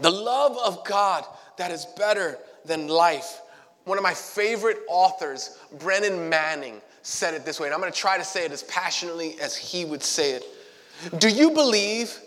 the 0.00 0.10
love 0.10 0.56
of 0.64 0.84
God 0.84 1.24
that 1.58 1.70
is 1.70 1.84
better 1.96 2.38
than 2.64 2.88
life. 2.88 3.40
One 3.84 3.98
of 3.98 4.04
my 4.04 4.14
favorite 4.14 4.78
authors, 4.88 5.58
Brennan 5.78 6.30
Manning, 6.30 6.80
said 7.02 7.34
it 7.34 7.44
this 7.44 7.60
way, 7.60 7.66
and 7.66 7.74
I'm 7.74 7.80
going 7.80 7.92
to 7.92 7.98
try 7.98 8.16
to 8.16 8.24
say 8.24 8.46
it 8.46 8.52
as 8.52 8.62
passionately 8.62 9.36
as 9.38 9.54
he 9.54 9.84
would 9.84 10.02
say 10.02 10.32
it. 10.32 10.44
Do 11.18 11.28
you 11.28 11.50
believe 11.50 12.18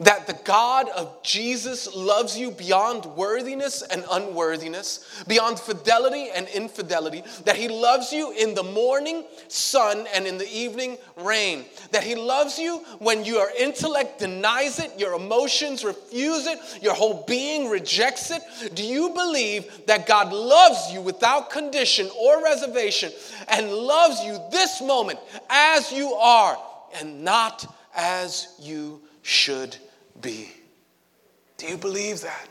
that 0.00 0.26
the 0.26 0.38
God 0.44 0.88
of 0.96 1.22
Jesus 1.22 1.94
loves 1.94 2.36
you 2.36 2.50
beyond 2.50 3.04
worthiness 3.04 3.82
and 3.82 4.02
unworthiness, 4.10 5.22
beyond 5.28 5.60
fidelity 5.60 6.30
and 6.34 6.48
infidelity, 6.48 7.22
that 7.44 7.56
He 7.56 7.68
loves 7.68 8.10
you 8.10 8.32
in 8.32 8.54
the 8.54 8.62
morning 8.62 9.24
sun 9.48 10.06
and 10.14 10.26
in 10.26 10.38
the 10.38 10.50
evening 10.50 10.96
rain, 11.18 11.66
that 11.92 12.02
He 12.02 12.14
loves 12.14 12.58
you 12.58 12.78
when 12.98 13.26
your 13.26 13.50
intellect 13.58 14.18
denies 14.18 14.78
it, 14.78 14.98
your 14.98 15.12
emotions 15.12 15.84
refuse 15.84 16.46
it, 16.46 16.58
your 16.82 16.94
whole 16.94 17.24
being 17.28 17.68
rejects 17.68 18.30
it. 18.30 18.42
Do 18.74 18.82
you 18.82 19.10
believe 19.10 19.86
that 19.86 20.06
God 20.06 20.32
loves 20.32 20.90
you 20.90 21.02
without 21.02 21.50
condition 21.50 22.08
or 22.18 22.42
reservation 22.42 23.12
and 23.48 23.70
loves 23.70 24.24
you 24.24 24.38
this 24.50 24.80
moment 24.80 25.18
as 25.50 25.92
you 25.92 26.14
are 26.14 26.56
and 26.98 27.22
not 27.22 27.66
as 27.94 28.54
you 28.58 29.02
should? 29.20 29.76
Be. 30.20 30.50
Do 31.56 31.66
you 31.66 31.76
believe 31.76 32.20
that? 32.22 32.48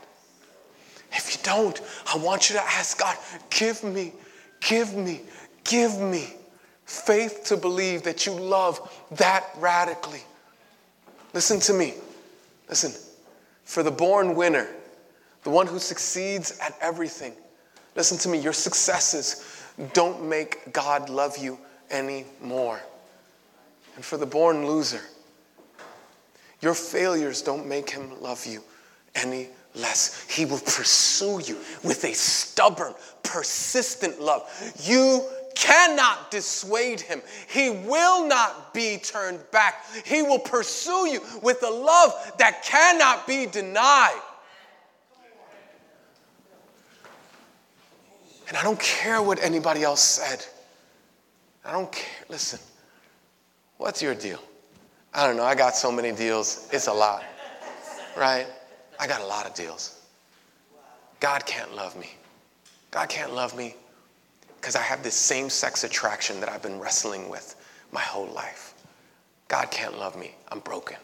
If 1.11 1.35
you 1.35 1.41
don't, 1.43 1.79
I 2.13 2.17
want 2.17 2.49
you 2.49 2.55
to 2.55 2.61
ask 2.61 2.99
God, 2.99 3.17
give 3.49 3.83
me, 3.83 4.13
give 4.61 4.95
me, 4.95 5.21
give 5.63 5.99
me 5.99 6.33
Faith 6.89 7.43
to 7.43 7.55
believe 7.55 8.01
that 8.01 8.25
you 8.25 8.33
love 8.33 8.91
that 9.11 9.45
radically. 9.57 10.23
Listen 11.35 11.59
to 11.59 11.73
me. 11.73 11.93
Listen. 12.67 12.91
For 13.63 13.83
the 13.83 13.91
born 13.91 14.33
winner, 14.33 14.67
the 15.43 15.51
one 15.51 15.67
who 15.67 15.77
succeeds 15.77 16.57
at 16.57 16.75
everything, 16.81 17.33
listen 17.95 18.17
to 18.17 18.27
me. 18.27 18.39
Your 18.39 18.53
successes 18.53 19.63
don't 19.93 20.27
make 20.27 20.73
God 20.73 21.11
love 21.11 21.37
you 21.37 21.59
anymore. 21.91 22.81
And 23.95 24.03
for 24.03 24.17
the 24.17 24.25
born 24.25 24.65
loser, 24.65 25.01
your 26.61 26.73
failures 26.73 27.41
don't 27.41 27.67
make 27.67 27.89
him 27.89 28.21
love 28.21 28.45
you 28.45 28.61
any 29.15 29.47
less. 29.75 30.25
He 30.29 30.45
will 30.45 30.59
pursue 30.59 31.41
you 31.45 31.57
with 31.83 32.03
a 32.03 32.13
stubborn, 32.13 32.93
persistent 33.23 34.19
love. 34.19 34.49
You 34.83 35.23
cannot 35.55 36.31
dissuade 36.31 37.01
him. 37.01 37.21
He 37.47 37.69
will 37.69 38.27
not 38.27 38.73
be 38.73 38.97
turned 38.97 39.39
back. 39.51 39.85
He 40.05 40.21
will 40.21 40.39
pursue 40.39 41.07
you 41.07 41.21
with 41.41 41.63
a 41.63 41.69
love 41.69 42.33
that 42.37 42.63
cannot 42.63 43.27
be 43.27 43.45
denied. 43.45 44.21
And 48.47 48.57
I 48.57 48.63
don't 48.63 48.79
care 48.79 49.21
what 49.21 49.41
anybody 49.43 49.83
else 49.83 50.01
said. 50.01 50.45
I 51.63 51.71
don't 51.71 51.91
care. 51.91 52.25
Listen, 52.29 52.59
what's 53.77 54.01
your 54.01 54.15
deal? 54.15 54.39
I 55.13 55.25
don't 55.25 55.37
know. 55.37 55.43
I 55.43 55.55
got 55.55 55.75
so 55.75 55.91
many 55.91 56.11
deals. 56.11 56.69
It's 56.71 56.87
a 56.87 56.93
lot, 56.93 57.23
right? 58.15 58.47
I 58.99 59.07
got 59.07 59.21
a 59.21 59.25
lot 59.25 59.45
of 59.45 59.53
deals. 59.53 59.99
God 61.19 61.45
can't 61.45 61.75
love 61.75 61.97
me. 61.97 62.11
God 62.91 63.09
can't 63.09 63.33
love 63.33 63.55
me 63.55 63.75
because 64.59 64.75
I 64.75 64.81
have 64.81 65.03
this 65.03 65.15
same 65.15 65.49
sex 65.49 65.83
attraction 65.83 66.39
that 66.39 66.49
I've 66.49 66.61
been 66.61 66.79
wrestling 66.79 67.29
with 67.29 67.55
my 67.91 68.01
whole 68.01 68.27
life. 68.27 68.73
God 69.47 69.71
can't 69.71 69.97
love 69.97 70.17
me. 70.17 70.35
I'm 70.51 70.59
broken. 70.59 70.97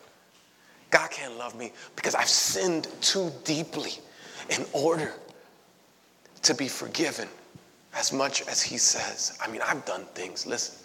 God 0.92 1.10
can't 1.10 1.38
love 1.38 1.56
me 1.56 1.74
because 1.96 2.16
I've 2.16 2.30
sinned 2.30 2.88
too 3.02 3.32
deeply 3.44 3.94
in 4.50 4.66
order 4.72 5.14
to 6.44 6.54
be 6.54 6.68
forgiven 6.68 7.28
as 7.96 8.14
much 8.14 8.48
as 8.48 8.62
He 8.62 8.78
says. 8.78 9.38
I 9.42 9.50
mean, 9.50 9.62
I've 9.66 9.84
done 9.86 10.06
things. 10.14 10.46
Listen, 10.46 10.76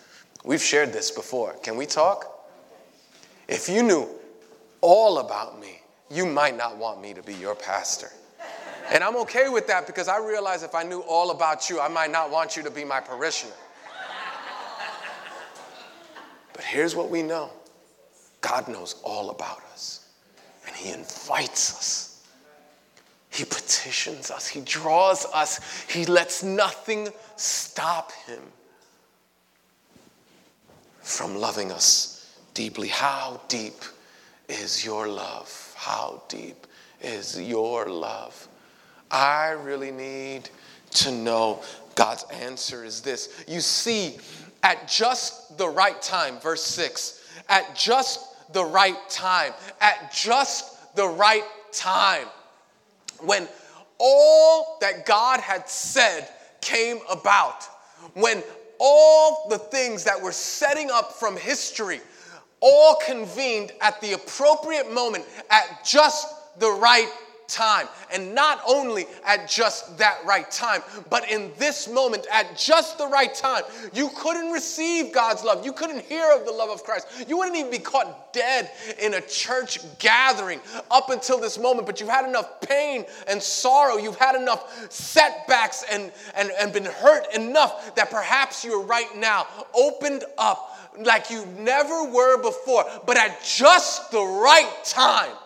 we've 0.42 0.62
shared 0.62 0.92
this 0.92 1.10
before. 1.10 1.52
Can 1.62 1.76
we 1.76 1.86
talk? 1.86 2.39
If 3.50 3.68
you 3.68 3.82
knew 3.82 4.08
all 4.80 5.18
about 5.18 5.60
me, 5.60 5.82
you 6.08 6.24
might 6.24 6.56
not 6.56 6.76
want 6.76 7.02
me 7.02 7.12
to 7.14 7.22
be 7.22 7.34
your 7.34 7.56
pastor. 7.56 8.08
And 8.92 9.02
I'm 9.02 9.16
okay 9.16 9.48
with 9.48 9.66
that 9.66 9.88
because 9.88 10.06
I 10.06 10.18
realize 10.18 10.62
if 10.62 10.74
I 10.74 10.84
knew 10.84 11.00
all 11.00 11.32
about 11.32 11.68
you, 11.68 11.80
I 11.80 11.88
might 11.88 12.12
not 12.12 12.30
want 12.30 12.56
you 12.56 12.62
to 12.62 12.70
be 12.70 12.84
my 12.84 13.00
parishioner. 13.00 13.52
But 16.52 16.64
here's 16.64 16.94
what 16.94 17.10
we 17.10 17.22
know 17.22 17.50
God 18.40 18.68
knows 18.68 18.94
all 19.02 19.30
about 19.30 19.60
us, 19.72 20.08
and 20.66 20.76
He 20.76 20.92
invites 20.92 21.74
us. 21.74 22.24
He 23.30 23.44
petitions 23.44 24.30
us, 24.30 24.46
He 24.46 24.60
draws 24.60 25.26
us, 25.26 25.84
He 25.88 26.04
lets 26.04 26.44
nothing 26.44 27.08
stop 27.34 28.12
Him 28.26 28.42
from 31.00 31.36
loving 31.36 31.72
us 31.72 32.19
deeply. 32.54 32.88
How 32.88 33.40
deep 33.48 33.82
is 34.48 34.84
your 34.84 35.08
love? 35.08 35.74
How 35.76 36.22
deep 36.28 36.66
is 37.00 37.40
your 37.40 37.88
love? 37.88 38.48
I 39.10 39.50
really 39.50 39.90
need 39.90 40.48
to 40.92 41.12
know. 41.12 41.62
God's 41.94 42.24
answer 42.32 42.84
is 42.84 43.00
this. 43.00 43.44
You 43.48 43.60
see, 43.60 44.18
at 44.62 44.88
just 44.88 45.58
the 45.58 45.68
right 45.68 46.00
time, 46.00 46.38
verse 46.40 46.62
6, 46.62 47.42
at 47.48 47.74
just 47.74 48.52
the 48.52 48.64
right 48.64 48.96
time, 49.08 49.52
at 49.80 50.12
just 50.12 50.94
the 50.96 51.06
right 51.06 51.44
time, 51.72 52.26
when 53.20 53.48
all 53.98 54.78
that 54.80 55.06
God 55.06 55.40
had 55.40 55.68
said 55.68 56.28
came 56.60 56.98
about, 57.10 57.64
when 58.14 58.42
all 58.78 59.46
the 59.50 59.58
things 59.58 60.04
that 60.04 60.20
were 60.20 60.32
setting 60.32 60.90
up 60.90 61.12
from 61.12 61.36
history 61.36 62.00
all 62.60 62.96
convened 63.04 63.72
at 63.80 64.00
the 64.00 64.12
appropriate 64.12 64.92
moment 64.92 65.24
at 65.50 65.84
just 65.84 66.26
the 66.58 66.70
right 66.70 67.10
time. 67.50 67.88
And 68.12 68.34
not 68.34 68.60
only 68.66 69.06
at 69.26 69.48
just 69.48 69.98
that 69.98 70.18
right 70.24 70.50
time, 70.50 70.82
but 71.10 71.28
in 71.30 71.50
this 71.58 71.88
moment, 71.88 72.26
at 72.32 72.56
just 72.56 72.96
the 72.96 73.06
right 73.06 73.34
time, 73.34 73.62
you 73.92 74.10
couldn't 74.16 74.52
receive 74.52 75.12
God's 75.12 75.44
love. 75.44 75.64
You 75.64 75.72
couldn't 75.72 76.00
hear 76.04 76.30
of 76.32 76.46
the 76.46 76.52
love 76.52 76.70
of 76.70 76.84
Christ. 76.84 77.08
You 77.28 77.38
wouldn't 77.38 77.56
even 77.56 77.70
be 77.70 77.78
caught 77.78 78.32
dead 78.32 78.70
in 79.00 79.14
a 79.14 79.20
church 79.20 79.80
gathering 79.98 80.60
up 80.90 81.10
until 81.10 81.40
this 81.40 81.58
moment, 81.58 81.86
but 81.86 82.00
you've 82.00 82.08
had 82.08 82.28
enough 82.28 82.60
pain 82.60 83.04
and 83.28 83.42
sorrow. 83.42 83.96
You've 83.96 84.18
had 84.18 84.40
enough 84.40 84.90
setbacks 84.90 85.84
and, 85.90 86.12
and, 86.36 86.50
and 86.60 86.72
been 86.72 86.84
hurt 86.84 87.34
enough 87.34 87.94
that 87.96 88.10
perhaps 88.10 88.64
you're 88.64 88.82
right 88.82 89.16
now 89.16 89.46
opened 89.74 90.24
up 90.38 90.69
like 90.98 91.30
you 91.30 91.46
never 91.58 92.04
were 92.04 92.40
before, 92.42 92.84
but 93.06 93.16
at 93.16 93.42
just 93.42 94.10
the 94.10 94.22
right 94.22 94.72
time 94.84 95.36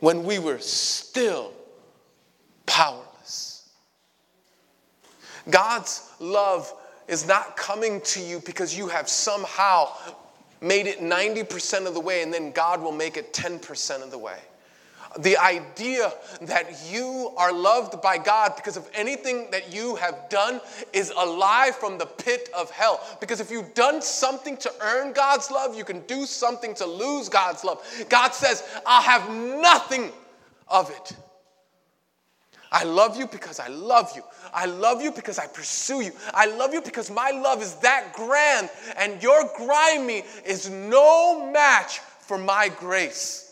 when 0.00 0.24
we 0.24 0.38
were 0.38 0.58
still 0.58 1.52
powerless. 2.66 3.68
God's 5.48 6.10
love 6.20 6.72
is 7.08 7.26
not 7.26 7.56
coming 7.56 8.00
to 8.02 8.20
you 8.20 8.40
because 8.44 8.76
you 8.76 8.88
have 8.88 9.08
somehow 9.08 9.90
made 10.60 10.86
it 10.86 11.00
90% 11.00 11.86
of 11.86 11.94
the 11.94 12.00
way 12.00 12.22
and 12.22 12.32
then 12.32 12.50
God 12.50 12.82
will 12.82 12.92
make 12.92 13.16
it 13.16 13.32
10% 13.32 14.02
of 14.02 14.10
the 14.10 14.18
way 14.18 14.38
the 15.18 15.36
idea 15.38 16.12
that 16.42 16.66
you 16.90 17.32
are 17.36 17.52
loved 17.52 18.02
by 18.02 18.18
God 18.18 18.54
because 18.56 18.76
of 18.76 18.88
anything 18.94 19.50
that 19.50 19.72
you 19.72 19.96
have 19.96 20.28
done 20.28 20.60
is 20.92 21.12
a 21.16 21.24
lie 21.24 21.70
from 21.78 21.98
the 21.98 22.06
pit 22.06 22.50
of 22.54 22.70
hell. 22.70 23.00
Because 23.20 23.40
if 23.40 23.50
you've 23.50 23.72
done 23.74 24.02
something 24.02 24.56
to 24.58 24.72
earn 24.80 25.12
God's 25.12 25.50
love, 25.50 25.76
you 25.76 25.84
can 25.84 26.00
do 26.02 26.26
something 26.26 26.74
to 26.74 26.86
lose 26.86 27.28
God's 27.28 27.64
love. 27.64 27.82
God 28.08 28.34
says, 28.34 28.62
I'll 28.84 29.02
have 29.02 29.30
nothing 29.30 30.12
of 30.68 30.90
it. 30.90 31.16
I 32.72 32.84
love 32.84 33.16
you 33.16 33.26
because 33.26 33.60
I 33.60 33.68
love 33.68 34.12
you. 34.14 34.22
I 34.52 34.66
love 34.66 35.00
you 35.00 35.12
because 35.12 35.38
I 35.38 35.46
pursue 35.46 36.02
you. 36.02 36.12
I 36.34 36.46
love 36.46 36.74
you 36.74 36.82
because 36.82 37.10
my 37.10 37.30
love 37.30 37.62
is 37.62 37.76
that 37.76 38.12
grand, 38.12 38.68
and 38.96 39.22
your 39.22 39.48
grimy 39.56 40.24
is 40.44 40.68
no 40.68 41.50
match 41.52 42.00
for 42.00 42.36
my 42.36 42.68
grace. 42.68 43.45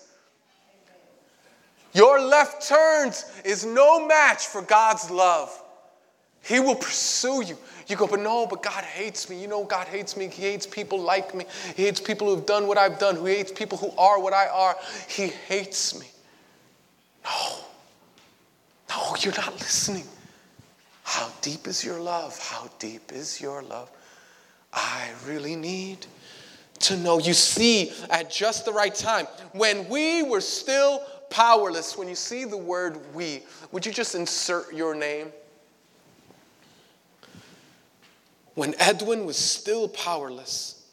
Your 1.94 2.20
left 2.20 2.68
turns 2.68 3.24
is 3.44 3.64
no 3.64 4.06
match 4.06 4.46
for 4.46 4.62
God's 4.62 5.10
love. 5.10 5.62
He 6.42 6.60
will 6.60 6.74
pursue 6.74 7.42
you. 7.42 7.56
You 7.86 7.96
go, 7.96 8.06
but 8.06 8.20
no, 8.20 8.46
but 8.46 8.62
God 8.62 8.84
hates 8.84 9.30
me. 9.30 9.40
You 9.40 9.48
know, 9.48 9.64
God 9.64 9.86
hates 9.86 10.16
me. 10.16 10.28
He 10.28 10.42
hates 10.42 10.66
people 10.66 11.00
like 11.00 11.34
me. 11.34 11.44
He 11.76 11.84
hates 11.84 12.00
people 12.00 12.34
who've 12.34 12.44
done 12.44 12.66
what 12.66 12.76
I've 12.76 12.98
done. 12.98 13.16
He 13.24 13.36
hates 13.36 13.52
people 13.52 13.78
who 13.78 13.90
are 13.96 14.20
what 14.20 14.32
I 14.32 14.48
are. 14.48 14.76
He 15.08 15.28
hates 15.28 15.98
me. 15.98 16.06
No. 17.24 17.56
No, 18.90 19.16
you're 19.20 19.34
not 19.34 19.52
listening. 19.54 20.04
How 21.04 21.30
deep 21.42 21.66
is 21.66 21.84
your 21.84 22.00
love? 22.00 22.38
How 22.38 22.68
deep 22.78 23.12
is 23.12 23.40
your 23.40 23.62
love? 23.62 23.90
I 24.72 25.10
really 25.26 25.56
need 25.56 26.06
to 26.80 26.96
know. 26.96 27.18
You 27.18 27.34
see, 27.34 27.92
at 28.10 28.30
just 28.30 28.64
the 28.64 28.72
right 28.72 28.94
time, 28.94 29.26
when 29.52 29.88
we 29.88 30.22
were 30.22 30.40
still 30.40 31.02
powerless, 31.34 31.98
when 31.98 32.08
you 32.08 32.14
see 32.14 32.44
the 32.44 32.56
word 32.56 32.96
we, 33.12 33.42
would 33.72 33.84
you 33.84 33.90
just 33.90 34.14
insert 34.14 34.72
your 34.72 34.94
name? 34.94 35.32
When 38.54 38.72
Edwin 38.78 39.26
was 39.26 39.36
still 39.36 39.88
powerless, 39.88 40.86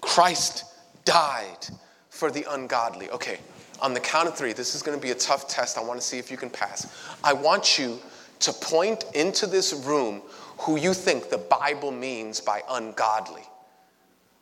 Christ 0.00 0.64
died 1.04 1.66
for 2.08 2.30
the 2.30 2.46
ungodly. 2.48 3.10
Okay, 3.10 3.40
on 3.80 3.94
the 3.94 4.00
count 4.00 4.28
of 4.28 4.36
three, 4.36 4.52
this 4.52 4.76
is 4.76 4.82
going 4.82 4.96
to 4.96 5.02
be 5.02 5.10
a 5.10 5.16
tough 5.16 5.48
test. 5.48 5.76
I 5.76 5.82
want 5.82 6.00
to 6.00 6.06
see 6.06 6.18
if 6.18 6.30
you 6.30 6.36
can 6.36 6.50
pass. 6.50 7.16
I 7.24 7.32
want 7.32 7.80
you 7.80 7.98
to 8.38 8.52
point 8.52 9.06
into 9.16 9.48
this 9.48 9.74
room 9.74 10.22
who 10.58 10.78
you 10.78 10.94
think 10.94 11.30
the 11.30 11.38
Bible 11.38 11.90
means 11.90 12.40
by 12.40 12.62
ungodly. 12.70 13.42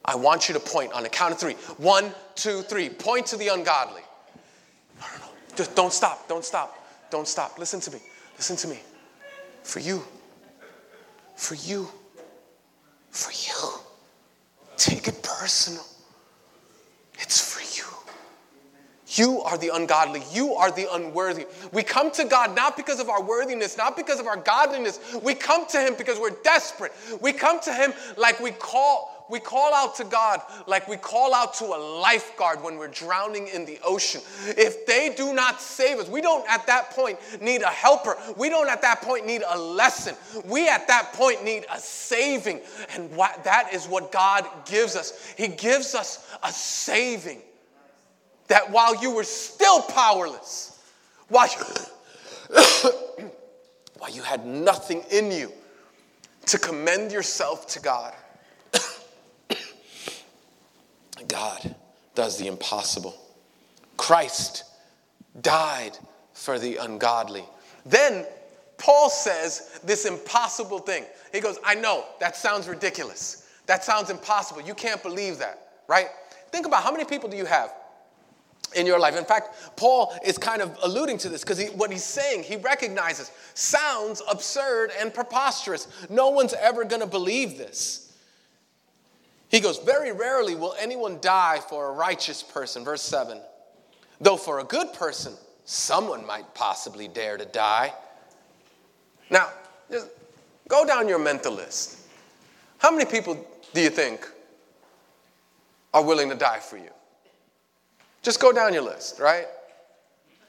I 0.05 0.15
want 0.15 0.47
you 0.49 0.53
to 0.53 0.61
point 0.61 0.93
on 0.93 1.05
the 1.05 1.09
count 1.09 1.33
of 1.33 1.41
three. 1.41 1.55
One, 1.79 2.13
two, 2.35 2.61
three. 2.61 2.91
Point 2.91 3.25
to 3.29 3.39
the 3.39 3.49
ungodly. 3.49 4.03
Just 5.57 5.75
don't 5.75 5.93
stop. 5.93 6.29
Don't 6.29 6.45
stop. 6.45 6.77
Don't 7.11 7.27
stop. 7.27 7.59
Listen 7.59 7.81
to 7.81 7.91
me. 7.91 7.99
Listen 8.37 8.57
to 8.57 8.69
me. 8.69 8.79
For 9.63 9.81
you. 9.81 10.03
For 11.35 11.55
you. 11.55 11.89
For 13.11 13.33
you. 13.33 13.81
Take 14.77 15.09
it 15.09 15.23
personal. 15.23 15.85
It's 17.19 17.41
for 17.41 17.61
you. 17.61 17.87
You 19.09 19.41
are 19.43 19.57
the 19.57 19.71
ungodly. 19.75 20.23
You 20.33 20.55
are 20.55 20.71
the 20.71 20.89
unworthy. 20.93 21.47
We 21.73 21.83
come 21.83 22.11
to 22.13 22.25
God 22.25 22.55
not 22.55 22.77
because 22.77 23.01
of 23.01 23.09
our 23.09 23.23
worthiness, 23.23 23.79
not 23.79 23.97
because 23.97 24.21
of 24.21 24.27
our 24.27 24.37
godliness. 24.37 25.01
We 25.23 25.35
come 25.35 25.67
to 25.69 25.79
Him 25.81 25.95
because 25.97 26.19
we're 26.19 26.37
desperate. 26.45 26.93
We 27.23 27.33
come 27.33 27.61
to 27.61 27.73
Him 27.73 27.95
like 28.19 28.41
we 28.41 28.51
call. 28.51 29.16
We 29.29 29.41
call 29.41 29.75
out 29.75 29.97
to 29.97 30.05
God 30.05 30.41
like 30.67 30.87
we 30.89 30.97
call 30.97 31.35
out 31.35 31.55
to 31.55 31.65
a 31.65 31.79
lifeguard 32.01 32.63
when 32.63 32.77
we're 32.77 32.89
drowning 32.89 33.49
in 33.49 33.65
the 33.65 33.79
ocean. 33.85 34.21
If 34.47 34.87
they 34.87 35.15
do 35.17 35.35
not 35.35 35.61
save 35.61 35.99
us, 35.99 36.09
we 36.09 36.21
don't 36.21 36.49
at 36.49 36.67
that 36.67 36.91
point 36.91 37.19
need 37.41 37.63
a 37.63 37.69
helper. 37.69 38.17
We 38.37 38.49
don't 38.49 38.69
at 38.69 38.83
that 38.83 39.03
point 39.03 39.27
need 39.27 39.43
a 39.49 39.59
lesson. 39.59 40.15
We 40.45 40.69
at 40.69 40.87
that 40.89 41.13
point 41.13 41.45
need 41.45 41.67
a 41.73 41.79
saving. 41.79 42.61
And 42.95 43.11
that 43.45 43.71
is 43.73 43.87
what 43.89 44.13
God 44.13 44.47
gives 44.65 44.95
us. 44.95 45.35
He 45.37 45.49
gives 45.49 45.95
us 45.95 46.37
a 46.43 46.53
saving 46.53 47.43
that 48.49 48.71
while 48.71 49.01
you 49.03 49.11
were 49.11 49.25
still 49.25 49.83
powerless, 49.83 50.81
while 51.29 51.49
you, 51.49 51.65
while 53.99 54.11
you 54.11 54.23
had 54.23 54.47
nothing 54.47 55.03
in 55.11 55.33
you 55.33 55.53
to 56.47 56.59
commend 56.59 57.11
yourself 57.11 57.67
to 57.69 57.81
God, 57.81 58.15
God 61.29 61.75
does 62.15 62.39
the 62.39 62.47
impossible. 62.47 63.15
Christ 63.97 64.65
died 65.41 65.99
for 66.33 66.59
the 66.59 66.77
ungodly. 66.77 67.45
Then 67.85 68.27
Paul 68.79 69.09
says 69.09 69.81
this 69.85 70.05
impossible 70.05 70.79
thing. 70.79 71.05
He 71.33 71.41
goes, 71.41 71.59
I 71.65 71.75
know, 71.75 72.05
that 72.21 72.37
sounds 72.37 72.69
ridiculous. 72.69 73.49
That 73.67 73.85
sounds 73.85 74.11
impossible. 74.11 74.63
You 74.63 74.75
can't 74.75 75.03
believe 75.03 75.39
that, 75.39 75.59
right? 75.89 76.09
Think 76.53 76.67
about 76.67 76.83
how 76.83 76.93
many 76.93 77.05
people 77.05 77.29
do 77.29 77.37
you 77.37 77.47
have 77.47 77.73
in 78.75 78.87
your 78.87 78.99
life. 78.99 79.17
In 79.17 79.25
fact, 79.25 79.77
Paul 79.77 80.15
is 80.25 80.39
kind 80.39 80.61
of 80.61 80.77
alluding 80.83 81.19
to 81.19 81.29
this 81.29 81.43
because 81.43 81.59
he, 81.59 81.67
what 81.69 81.91
he's 81.91 82.05
saying, 82.05 82.43
he 82.43 82.57
recognizes 82.57 83.31
sounds 83.55 84.23
absurd 84.31 84.91
and 85.01 85.13
preposterous. 85.13 85.89
No 86.11 86.31
one's 86.31 86.55
ever 86.55 86.85
going 86.85 87.01
to 87.01 87.07
believe 87.07 87.57
this. 87.57 88.06
He 89.49 89.61
goes, 89.61 89.79
Very 89.79 90.13
rarely 90.13 90.55
will 90.55 90.75
anyone 90.79 91.19
die 91.21 91.61
for 91.69 91.89
a 91.89 91.93
righteous 91.93 92.43
person. 92.43 92.85
Verse 92.85 93.03
7. 93.03 93.41
Though 94.21 94.37
for 94.37 94.61
a 94.61 94.65
good 94.65 94.93
person, 94.93 95.35
someone 95.65 96.27
might 96.27 96.55
possibly 96.55 97.09
dare 97.09 97.37
to 97.37 97.45
die. 97.45 97.93
Now, 99.31 99.51
just 99.91 100.09
go 100.69 100.85
down 100.85 101.09
your 101.09 101.19
mental 101.19 101.53
list. 101.53 101.99
How 102.79 102.91
many 102.91 103.05
people 103.05 103.47
do 103.75 103.81
you 103.81 103.91
think 103.91 104.27
are 105.93 106.05
willing 106.05 106.29
to 106.31 106.37
die 106.37 106.61
for 106.61 106.77
you? 106.77 106.91
Just 108.23 108.41
go 108.41 108.53
down 108.53 108.73
your 108.73 108.83
list, 108.83 109.21
right? 109.21 109.47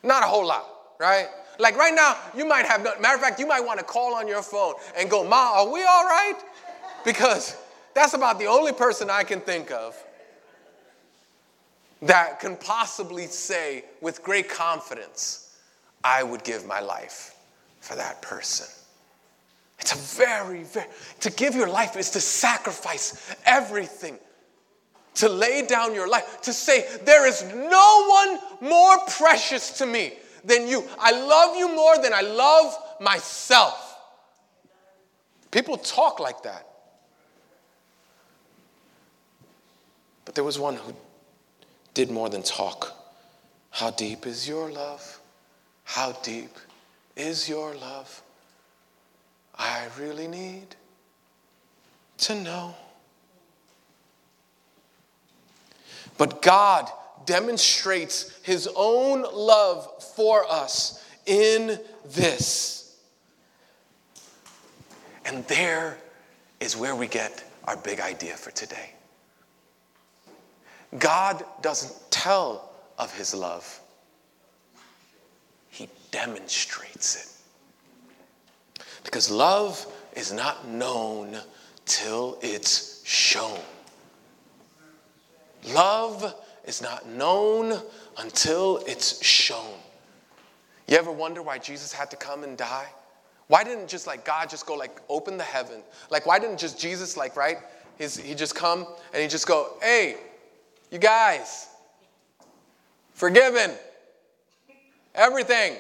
Not 0.04 0.24
a 0.24 0.26
whole 0.26 0.46
lot, 0.46 0.68
right? 1.00 1.28
Like 1.60 1.76
right 1.76 1.94
now, 1.94 2.16
you 2.36 2.46
might 2.48 2.66
have, 2.66 2.84
matter 3.02 3.16
of 3.16 3.22
fact, 3.22 3.40
you 3.40 3.48
might 3.48 3.62
want 3.62 3.80
to 3.80 3.86
call 3.86 4.16
on 4.16 4.28
your 4.28 4.42
phone 4.42 4.76
and 4.98 5.10
go, 5.10 5.24
Ma, 5.24 5.60
are 5.60 5.72
we 5.72 5.84
all 5.84 6.06
right? 6.06 6.36
Because 7.04 7.56
that's 7.98 8.14
about 8.14 8.40
the 8.40 8.46
only 8.46 8.74
person 8.74 9.10
I 9.10 9.24
can 9.24 9.42
think 9.42 9.72
of 9.72 9.96
that 12.02 12.40
can 12.40 12.56
possibly 12.56 13.26
say 13.26 13.86
with 14.02 14.24
great 14.24 14.50
confidence, 14.50 15.58
I 16.04 16.22
would 16.22 16.44
give 16.44 16.66
my 16.66 16.80
life 16.80 17.36
for 17.82 17.96
that 17.96 18.22
person. 18.22 18.68
It's 19.80 19.94
a 19.94 20.24
very, 20.24 20.64
very, 20.64 20.88
to 21.22 21.32
give 21.32 21.56
your 21.56 21.68
life 21.68 21.96
is 21.98 22.12
to 22.12 22.22
sacrifice 22.22 23.36
everything 23.46 24.20
to 25.18 25.30
lay 25.30 25.66
down 25.66 25.96
your 25.96 26.08
life, 26.08 26.42
to 26.42 26.54
say, 26.54 26.86
There 27.04 27.28
is 27.28 27.44
no 27.54 28.06
one 28.08 28.70
more 28.70 29.00
precious 29.08 29.80
to 29.80 29.86
me 29.86 30.14
than 30.44 30.68
you. 30.68 30.84
I 31.00 31.12
love 31.12 31.58
you 31.58 31.76
more 31.76 31.98
than 31.98 32.14
I 32.14 32.22
love 32.22 32.78
myself. 33.02 33.98
People 35.52 35.78
talk 35.78 36.20
like 36.20 36.44
that. 36.44 36.67
There 40.38 40.43
was 40.43 40.60
one 40.60 40.76
who 40.76 40.93
did 41.95 42.12
more 42.12 42.30
than 42.30 42.43
talk. 42.43 42.95
How 43.71 43.89
deep 43.89 44.28
is 44.28 44.47
your 44.47 44.71
love? 44.71 45.19
How 45.84 46.12
deep 46.21 46.52
is 47.15 47.50
your 47.50 47.73
love? 47.73 48.21
I 49.58 49.88
really 50.00 50.28
need 50.28 50.76
to 52.19 52.36
know. 52.36 52.76
But 56.19 56.43
God 56.43 56.88
demonstrates 57.26 58.39
his 58.43 58.69
own 58.76 59.23
love 59.34 60.04
for 60.15 60.45
us 60.47 61.04
in 61.26 61.80
this. 62.10 62.95
And 65.26 65.43
there 65.47 65.97
is 66.60 66.78
where 66.78 66.95
we 66.95 67.08
get 67.08 67.43
our 67.63 67.76
big 67.76 68.00
idea 68.00 68.36
for 68.36 68.52
today. 68.52 68.91
God 70.97 71.43
doesn't 71.62 72.12
tell 72.12 72.69
of 72.97 73.15
his 73.15 73.34
love, 73.34 73.82
he 75.69 75.89
demonstrates 76.12 77.15
it. 77.15 78.84
Because 79.04 79.30
love 79.32 79.86
is 80.15 80.34
not 80.34 80.67
known 80.67 81.38
till 81.86 82.38
it's 82.41 83.06
shown. 83.06 83.60
Love 85.73 86.34
is 86.65 86.82
not 86.82 87.08
known 87.08 87.82
until 88.17 88.84
it's 88.88 89.23
shown. 89.23 89.76
You 90.88 90.97
ever 90.97 91.12
wonder 91.12 91.41
why 91.41 91.58
Jesus 91.58 91.91
had 91.91 92.10
to 92.12 92.17
come 92.17 92.43
and 92.43 92.58
die? 92.58 92.88
Why 93.47 93.63
didn't 93.63 93.88
just 93.88 94.08
like 94.08 94.26
God 94.26 94.50
just 94.50 94.65
go 94.65 94.76
like 94.76 95.02
open 95.10 95.38
the 95.38 95.43
heaven? 95.43 95.82
Like 96.10 96.26
why 96.26 96.39
didn't 96.39 96.60
just 96.60 96.80
Jesus 96.80 97.15
like 97.17 97.36
right? 97.36 97.58
He's, 97.97 98.17
he 98.17 98.36
just 98.36 98.56
come 98.56 98.86
and 99.13 99.21
he 99.21 99.28
just 99.28 99.47
go, 99.47 99.78
hey, 99.82 100.17
you 100.91 101.00
guys, 101.00 101.67
forgiven, 103.13 103.71
everything. 105.15 105.76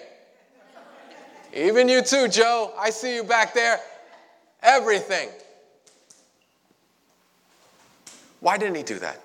Even 1.53 1.87
you 1.87 2.01
too, 2.01 2.27
Joe. 2.27 2.73
I 2.77 2.89
see 2.89 3.15
you 3.15 3.23
back 3.23 3.53
there. 3.53 3.79
Everything. 4.61 5.29
Why 8.39 8.57
didn't 8.57 8.75
he 8.75 8.83
do 8.83 8.99
that? 8.99 9.21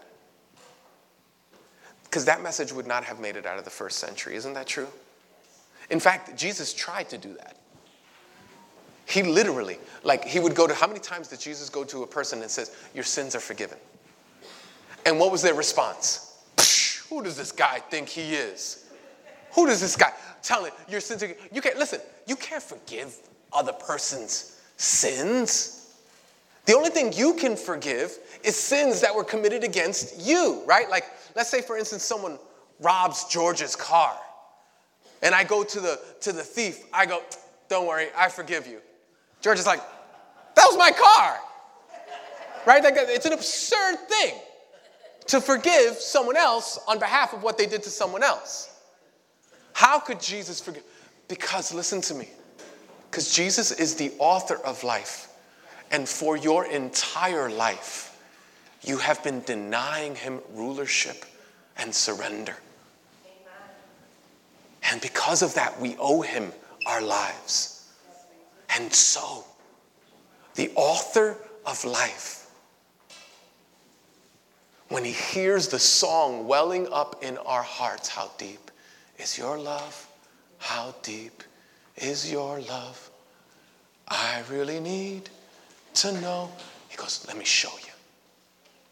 Because 2.04 2.24
that 2.26 2.42
message 2.42 2.72
would 2.72 2.86
not 2.86 3.04
have 3.04 3.20
made 3.20 3.36
it 3.36 3.46
out 3.46 3.58
of 3.58 3.64
the 3.64 3.70
first 3.70 3.98
century. 3.98 4.36
Isn't 4.36 4.54
that 4.54 4.66
true? 4.66 4.88
In 5.90 6.00
fact, 6.00 6.36
Jesus 6.36 6.72
tried 6.72 7.08
to 7.10 7.18
do 7.18 7.34
that. 7.34 7.56
He 9.06 9.22
literally, 9.22 9.78
like, 10.04 10.24
he 10.24 10.38
would 10.38 10.54
go 10.54 10.66
to, 10.66 10.74
how 10.74 10.86
many 10.86 11.00
times 11.00 11.28
did 11.28 11.40
Jesus 11.40 11.68
go 11.68 11.84
to 11.84 12.02
a 12.02 12.06
person 12.06 12.40
and 12.40 12.50
says, 12.50 12.74
Your 12.94 13.04
sins 13.04 13.34
are 13.34 13.40
forgiven? 13.40 13.78
And 15.04 15.18
what 15.18 15.32
was 15.32 15.42
their 15.42 15.54
response? 15.54 16.28
Who 17.08 17.22
does 17.22 17.36
this 17.36 17.52
guy 17.52 17.78
think 17.78 18.08
he 18.08 18.34
is? 18.34 18.90
Who 19.52 19.66
does 19.66 19.80
this 19.80 19.96
guy 19.96 20.12
tell 20.42 20.64
him 20.64 20.72
your 20.88 21.00
sins 21.00 21.22
are 21.22 21.34
you 21.52 21.60
can't 21.60 21.76
listen, 21.76 22.00
you 22.26 22.36
can't 22.36 22.62
forgive 22.62 23.14
other 23.52 23.72
person's 23.72 24.60
sins. 24.76 25.94
The 26.64 26.74
only 26.74 26.90
thing 26.90 27.12
you 27.12 27.34
can 27.34 27.56
forgive 27.56 28.16
is 28.44 28.56
sins 28.56 29.00
that 29.00 29.14
were 29.14 29.24
committed 29.24 29.62
against 29.64 30.20
you, 30.20 30.62
right? 30.66 30.88
Like 30.88 31.04
let's 31.34 31.50
say, 31.50 31.60
for 31.60 31.76
instance, 31.76 32.02
someone 32.02 32.38
robs 32.80 33.24
George's 33.24 33.76
car. 33.76 34.16
And 35.22 35.34
I 35.34 35.44
go 35.44 35.62
to 35.62 35.80
the, 35.80 36.00
to 36.22 36.32
the 36.32 36.42
thief. 36.42 36.84
I 36.92 37.06
go, 37.06 37.22
don't 37.68 37.86
worry, 37.86 38.08
I 38.16 38.28
forgive 38.28 38.66
you. 38.66 38.80
George 39.40 39.58
is 39.58 39.66
like, 39.66 39.80
that 40.54 40.64
was 40.66 40.76
my 40.76 40.90
car. 40.90 41.38
Right? 42.66 42.82
Like, 42.82 42.94
it's 42.96 43.26
an 43.26 43.32
absurd 43.32 43.98
thing 44.08 44.34
to 45.26 45.40
forgive 45.40 45.96
someone 45.96 46.36
else 46.36 46.78
on 46.86 46.98
behalf 46.98 47.32
of 47.32 47.42
what 47.42 47.58
they 47.58 47.66
did 47.66 47.82
to 47.84 47.90
someone 47.90 48.22
else. 48.22 48.70
How 49.72 49.98
could 49.98 50.20
Jesus 50.20 50.60
forgive? 50.60 50.84
Because, 51.28 51.72
listen 51.72 52.00
to 52.02 52.14
me, 52.14 52.28
because 53.10 53.34
Jesus 53.34 53.72
is 53.72 53.94
the 53.94 54.12
author 54.18 54.56
of 54.64 54.84
life. 54.84 55.28
And 55.90 56.08
for 56.08 56.36
your 56.36 56.66
entire 56.66 57.50
life, 57.50 58.18
you 58.82 58.98
have 58.98 59.22
been 59.22 59.42
denying 59.42 60.14
him 60.14 60.40
rulership 60.54 61.24
and 61.76 61.94
surrender. 61.94 62.56
And 64.90 65.00
because 65.00 65.42
of 65.42 65.54
that, 65.54 65.80
we 65.80 65.96
owe 65.98 66.22
him 66.22 66.52
our 66.86 67.00
lives. 67.00 67.88
And 68.76 68.92
so, 68.92 69.44
the 70.54 70.70
author 70.74 71.36
of 71.64 71.84
life, 71.84 72.41
when 74.92 75.04
he 75.04 75.12
hears 75.12 75.68
the 75.68 75.78
song 75.78 76.46
welling 76.46 76.86
up 76.92 77.24
in 77.24 77.38
our 77.38 77.62
hearts, 77.62 78.08
How 78.08 78.30
deep 78.36 78.70
is 79.18 79.38
your 79.38 79.58
love? 79.58 80.06
How 80.58 80.94
deep 81.02 81.42
is 81.96 82.30
your 82.30 82.60
love? 82.60 83.10
I 84.08 84.42
really 84.50 84.80
need 84.80 85.30
to 85.94 86.12
know. 86.20 86.50
He 86.88 86.96
goes, 86.96 87.24
Let 87.26 87.38
me 87.38 87.44
show 87.44 87.72
you. 87.82 87.92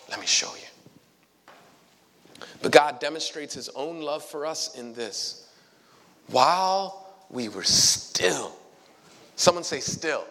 Let 0.08 0.20
me 0.20 0.26
show 0.26 0.52
you. 0.54 2.44
But 2.62 2.72
God 2.72 2.98
demonstrates 2.98 3.54
his 3.54 3.68
own 3.70 4.00
love 4.00 4.24
for 4.24 4.46
us 4.46 4.74
in 4.78 4.94
this. 4.94 5.48
While 6.28 7.14
we 7.28 7.48
were 7.48 7.62
still, 7.62 8.56
someone 9.36 9.64
say 9.64 9.80
still, 9.80 10.24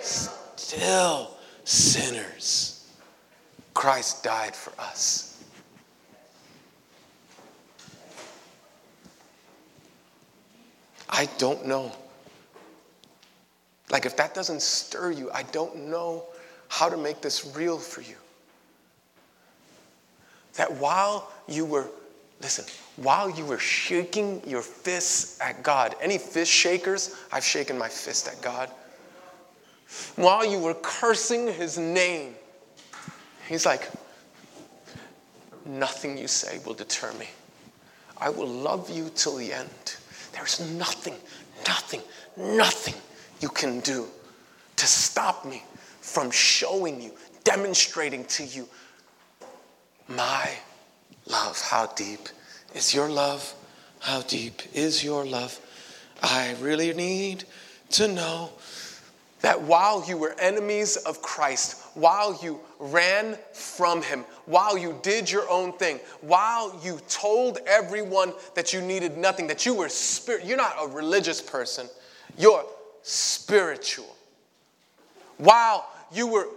still 0.00 1.30
sinners, 1.64 2.77
Christ 3.78 4.24
died 4.24 4.56
for 4.56 4.72
us. 4.82 5.40
I 11.08 11.28
don't 11.38 11.64
know. 11.64 11.92
Like, 13.88 14.04
if 14.04 14.16
that 14.16 14.34
doesn't 14.34 14.62
stir 14.62 15.12
you, 15.12 15.30
I 15.30 15.44
don't 15.44 15.76
know 15.90 16.24
how 16.66 16.88
to 16.88 16.96
make 16.96 17.20
this 17.20 17.54
real 17.54 17.78
for 17.78 18.00
you. 18.00 18.16
That 20.54 20.72
while 20.72 21.30
you 21.46 21.64
were, 21.64 21.86
listen, 22.42 22.64
while 22.96 23.30
you 23.30 23.46
were 23.46 23.60
shaking 23.60 24.42
your 24.44 24.62
fists 24.62 25.40
at 25.40 25.62
God, 25.62 25.94
any 26.02 26.18
fist 26.18 26.50
shakers? 26.50 27.14
I've 27.30 27.44
shaken 27.44 27.78
my 27.78 27.88
fist 27.88 28.26
at 28.26 28.42
God. 28.42 28.70
While 30.16 30.44
you 30.44 30.58
were 30.58 30.74
cursing 30.74 31.46
his 31.46 31.78
name, 31.78 32.34
he's 33.48 33.66
like, 33.66 33.90
nothing 35.64 36.18
you 36.18 36.28
say 36.28 36.60
will 36.64 36.74
deter 36.74 37.12
me. 37.14 37.26
I 38.16 38.30
will 38.30 38.48
love 38.48 38.90
you 38.90 39.10
till 39.14 39.36
the 39.36 39.52
end. 39.52 39.96
There's 40.32 40.60
nothing, 40.72 41.14
nothing, 41.66 42.02
nothing 42.36 42.94
you 43.40 43.48
can 43.48 43.80
do 43.80 44.06
to 44.76 44.86
stop 44.86 45.44
me 45.44 45.62
from 46.00 46.30
showing 46.30 47.00
you, 47.00 47.12
demonstrating 47.44 48.24
to 48.24 48.44
you 48.44 48.68
my 50.08 50.50
love. 51.26 51.60
How 51.60 51.86
deep 51.86 52.28
is 52.74 52.94
your 52.94 53.08
love? 53.08 53.54
How 54.00 54.22
deep 54.22 54.62
is 54.72 55.04
your 55.04 55.24
love? 55.24 55.58
I 56.22 56.54
really 56.60 56.92
need 56.94 57.44
to 57.90 58.08
know 58.08 58.50
that 59.40 59.60
while 59.60 60.04
you 60.06 60.16
were 60.16 60.34
enemies 60.38 60.96
of 60.96 61.22
Christ, 61.22 61.82
while 61.94 62.38
you 62.42 62.60
ran 62.78 63.38
from 63.52 64.02
Him, 64.02 64.24
while 64.46 64.76
you 64.76 64.98
did 65.02 65.30
your 65.30 65.48
own 65.48 65.72
thing, 65.74 66.00
while 66.20 66.78
you 66.82 67.00
told 67.08 67.58
everyone 67.66 68.32
that 68.54 68.72
you 68.72 68.80
needed 68.80 69.16
nothing, 69.16 69.46
that 69.46 69.64
you 69.64 69.74
were 69.74 69.88
spirit, 69.88 70.44
you're 70.44 70.56
not 70.56 70.74
a 70.80 70.88
religious 70.88 71.40
person, 71.40 71.86
you're 72.36 72.64
spiritual. 73.02 74.16
While 75.36 75.88
you 76.12 76.26
were 76.26 76.48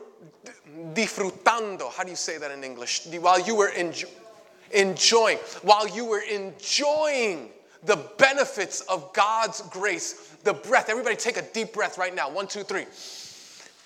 disfrutando, 0.94 1.91
how 1.91 2.04
do 2.04 2.10
you 2.10 2.15
say 2.15 2.38
that 2.38 2.52
in 2.52 2.63
English? 2.63 3.06
While 3.08 3.39
you 3.39 3.56
were 3.56 3.70
enjo- 3.70 4.10
enjoying, 4.72 5.38
while 5.62 5.88
you 5.88 6.06
were 6.06 6.22
enjoying 6.22 7.50
the 7.84 7.98
benefits 8.17 8.82
of 8.82 9.13
God's 9.13 9.62
grace, 9.70 10.36
the 10.44 10.54
breath. 10.54 10.89
Everybody 10.89 11.15
take 11.15 11.38
a 11.38 11.41
deep 11.41 11.74
breath 11.74 11.98
right 11.98 12.13
now. 12.13 12.30
One, 12.30 12.48
two, 12.48 12.63
three. 12.63 12.86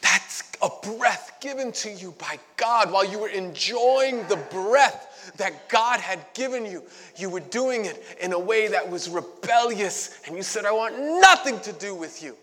That's 0.01 0.43
a 0.62 0.69
breath 0.97 1.38
given 1.41 1.71
to 1.73 1.91
you 1.91 2.12
by 2.12 2.38
God 2.58 2.91
while 2.91 3.10
you 3.10 3.19
were 3.19 3.29
enjoying 3.29 4.27
the 4.27 4.38
breath 4.51 5.34
that 5.38 5.69
God 5.69 5.99
had 5.99 6.19
given 6.34 6.65
you. 6.65 6.84
You 7.17 7.29
were 7.29 7.39
doing 7.39 7.86
it 7.86 8.03
in 8.21 8.34
a 8.34 8.39
way 8.39 8.67
that 8.67 8.88
was 8.88 9.10
rebellious, 9.10 10.21
and 10.27 10.36
you 10.36 10.43
said, 10.43 10.65
I 10.65 10.71
want 10.71 10.99
nothing 10.99 11.60
to 11.62 11.73
do 11.73 11.95
with 11.95 12.21
you. 12.21 12.36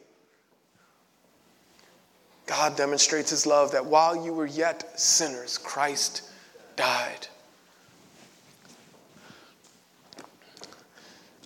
God 2.46 2.76
demonstrates 2.76 3.30
his 3.30 3.46
love 3.46 3.72
that 3.72 3.86
while 3.86 4.24
you 4.24 4.34
were 4.34 4.46
yet 4.46 4.98
sinners, 4.98 5.58
Christ 5.58 6.30
died. 6.76 7.28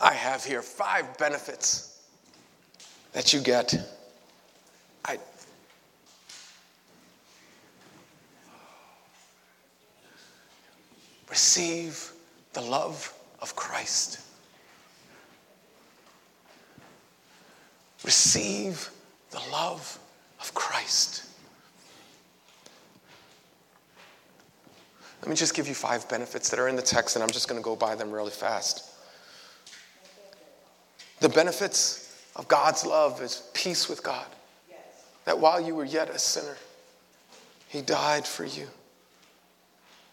I 0.00 0.12
have 0.12 0.44
here 0.44 0.62
five 0.62 1.16
benefits 1.18 2.00
that 3.12 3.32
you 3.32 3.40
get. 3.40 3.74
I, 5.04 5.18
receive 11.30 12.12
the 12.52 12.60
love 12.60 13.12
of 13.40 13.56
Christ. 13.56 14.20
Receive 18.04 18.90
the 19.30 19.40
love 19.50 19.98
of 20.40 20.52
Christ. 20.54 21.24
Let 25.22 25.30
me 25.30 25.36
just 25.36 25.54
give 25.54 25.66
you 25.66 25.74
five 25.74 26.08
benefits 26.08 26.50
that 26.50 26.60
are 26.60 26.68
in 26.68 26.76
the 26.76 26.82
text, 26.82 27.16
and 27.16 27.22
I'm 27.22 27.30
just 27.30 27.48
going 27.48 27.60
to 27.60 27.64
go 27.64 27.74
by 27.74 27.94
them 27.94 28.12
really 28.12 28.30
fast. 28.30 28.92
The 31.20 31.28
benefits 31.28 32.24
of 32.36 32.48
God's 32.48 32.84
love 32.84 33.22
is 33.22 33.48
peace 33.54 33.88
with 33.88 34.02
God. 34.02 34.26
That 35.24 35.38
while 35.38 35.60
you 35.60 35.74
were 35.74 35.84
yet 35.84 36.08
a 36.10 36.18
sinner, 36.18 36.56
He 37.68 37.82
died 37.82 38.26
for 38.26 38.44
you. 38.44 38.68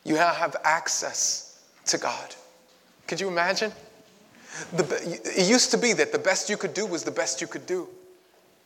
You 0.03 0.15
now 0.15 0.33
have 0.33 0.55
access 0.63 1.61
to 1.85 1.97
God. 1.97 2.35
Could 3.07 3.21
you 3.21 3.27
imagine? 3.27 3.71
The, 4.73 5.21
it 5.35 5.49
used 5.49 5.71
to 5.71 5.77
be 5.77 5.93
that 5.93 6.11
the 6.11 6.19
best 6.19 6.49
you 6.49 6.57
could 6.57 6.73
do 6.73 6.85
was 6.85 7.03
the 7.03 7.11
best 7.11 7.41
you 7.41 7.47
could 7.47 7.65
do. 7.65 7.87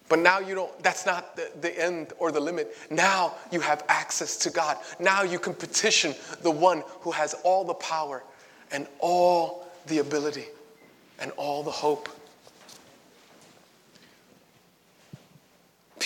But 0.10 0.20
now 0.20 0.40
you 0.40 0.56
don't, 0.56 0.84
that's 0.84 1.06
not 1.06 1.36
the, 1.36 1.52
the 1.60 1.84
end 1.84 2.14
or 2.18 2.32
the 2.32 2.40
limit. 2.40 2.76
Now 2.90 3.36
you 3.52 3.60
have 3.60 3.84
access 3.90 4.38
to 4.38 4.50
God. 4.50 4.78
Now 5.00 5.24
you 5.24 5.38
can 5.38 5.54
petition 5.54 6.16
the 6.42 6.52
one 6.52 6.84
who 7.02 7.12
has 7.12 7.34
all 7.44 7.66
the 7.66 7.74
power 7.74 8.24
and 8.72 8.88
all 9.00 9.68
the 9.88 10.00
ability 10.00 10.46
and 11.20 11.32
all 11.32 11.64
the 11.64 11.72
hope. 11.72 12.10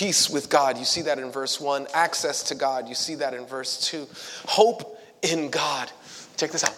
Peace 0.02 0.32
with 0.32 0.50
God, 0.50 0.80
you 0.80 0.84
see 0.84 1.04
that 1.04 1.20
in 1.20 1.30
verse 1.30 1.62
1. 1.62 1.86
Access 1.94 2.42
to 2.46 2.56
God, 2.56 2.90
you 2.90 2.96
see 2.96 3.14
that 3.14 3.36
in 3.36 3.46
verse 3.46 3.86
2. 3.86 4.08
Hope 4.48 5.00
in 5.22 5.52
God. 5.52 5.92
Check 6.38 6.50
this 6.50 6.64
out. 6.64 6.76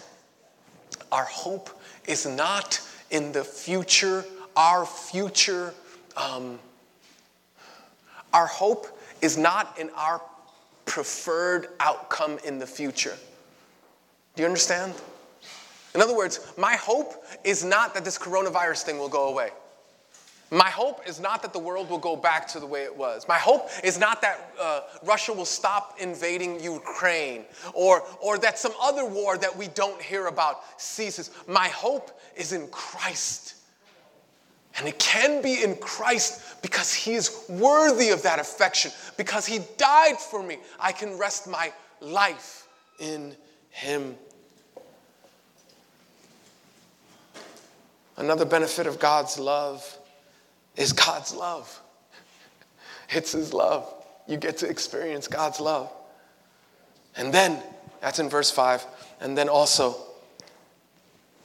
Our 1.10 1.24
hope 1.24 1.70
is 2.06 2.26
not 2.26 2.82
in 3.10 3.32
the 3.32 3.42
future, 3.42 4.26
our 4.58 4.84
future. 4.84 5.72
Um, 6.18 6.58
our 8.34 8.44
hope 8.44 8.88
is 9.22 9.38
not 9.38 9.78
in 9.78 9.88
our 9.96 10.20
preferred 10.84 11.68
outcome 11.80 12.38
in 12.44 12.58
the 12.58 12.66
future. 12.66 13.16
Do 14.36 14.42
you 14.42 14.46
understand? 14.46 14.92
In 15.94 16.02
other 16.02 16.14
words, 16.14 16.52
my 16.58 16.74
hope 16.74 17.24
is 17.42 17.64
not 17.64 17.94
that 17.94 18.04
this 18.04 18.18
coronavirus 18.18 18.82
thing 18.82 18.98
will 18.98 19.08
go 19.08 19.30
away. 19.30 19.48
My 20.54 20.70
hope 20.70 21.00
is 21.04 21.18
not 21.18 21.42
that 21.42 21.52
the 21.52 21.58
world 21.58 21.90
will 21.90 21.98
go 21.98 22.14
back 22.14 22.46
to 22.48 22.60
the 22.60 22.66
way 22.66 22.84
it 22.84 22.96
was. 22.96 23.26
My 23.26 23.38
hope 23.38 23.70
is 23.82 23.98
not 23.98 24.22
that 24.22 24.54
uh, 24.60 24.82
Russia 25.02 25.32
will 25.32 25.44
stop 25.44 25.96
invading 25.98 26.62
Ukraine 26.62 27.44
or, 27.72 28.04
or 28.22 28.38
that 28.38 28.56
some 28.56 28.70
other 28.80 29.04
war 29.04 29.36
that 29.36 29.56
we 29.56 29.66
don't 29.66 30.00
hear 30.00 30.28
about 30.28 30.60
ceases. 30.80 31.32
My 31.48 31.66
hope 31.66 32.20
is 32.36 32.52
in 32.52 32.68
Christ. 32.68 33.56
And 34.78 34.86
it 34.86 35.00
can 35.00 35.42
be 35.42 35.64
in 35.64 35.74
Christ 35.74 36.62
because 36.62 36.94
He 36.94 37.14
is 37.14 37.46
worthy 37.48 38.10
of 38.10 38.22
that 38.22 38.38
affection, 38.38 38.92
because 39.16 39.46
He 39.46 39.58
died 39.76 40.18
for 40.18 40.40
me. 40.40 40.58
I 40.78 40.92
can 40.92 41.18
rest 41.18 41.48
my 41.48 41.72
life 42.00 42.68
in 43.00 43.34
Him. 43.70 44.14
Another 48.16 48.44
benefit 48.44 48.86
of 48.86 49.00
God's 49.00 49.36
love 49.36 49.98
is 50.76 50.92
God's 50.92 51.34
love. 51.34 51.80
It's 53.10 53.32
His 53.32 53.52
love. 53.52 53.92
You 54.26 54.36
get 54.36 54.58
to 54.58 54.68
experience 54.68 55.28
God's 55.28 55.60
love. 55.60 55.92
And 57.16 57.32
then, 57.32 57.62
that's 58.00 58.18
in 58.18 58.28
verse 58.28 58.50
5, 58.50 58.84
and 59.20 59.36
then 59.36 59.48
also 59.48 59.96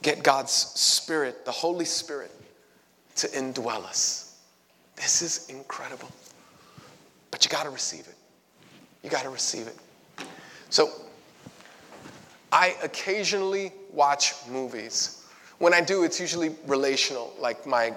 get 0.02 0.22
God's 0.22 0.52
Spirit, 0.52 1.44
the 1.44 1.52
Holy 1.52 1.84
Spirit, 1.84 2.32
to 3.16 3.28
indwell 3.28 3.84
us. 3.84 4.38
This 4.96 5.22
is 5.22 5.48
incredible. 5.48 6.10
But 7.30 7.44
you 7.44 7.50
got 7.50 7.64
to 7.64 7.70
receive 7.70 8.06
it. 8.08 8.16
You 9.02 9.10
got 9.10 9.22
to 9.22 9.30
receive 9.30 9.66
it. 9.66 9.76
So, 10.70 10.90
I 12.52 12.74
occasionally 12.82 13.72
watch 13.92 14.34
movies. 14.48 15.24
When 15.58 15.72
I 15.72 15.80
do, 15.80 16.02
it's 16.02 16.18
usually 16.18 16.54
relational, 16.66 17.32
like 17.38 17.66
my 17.66 17.94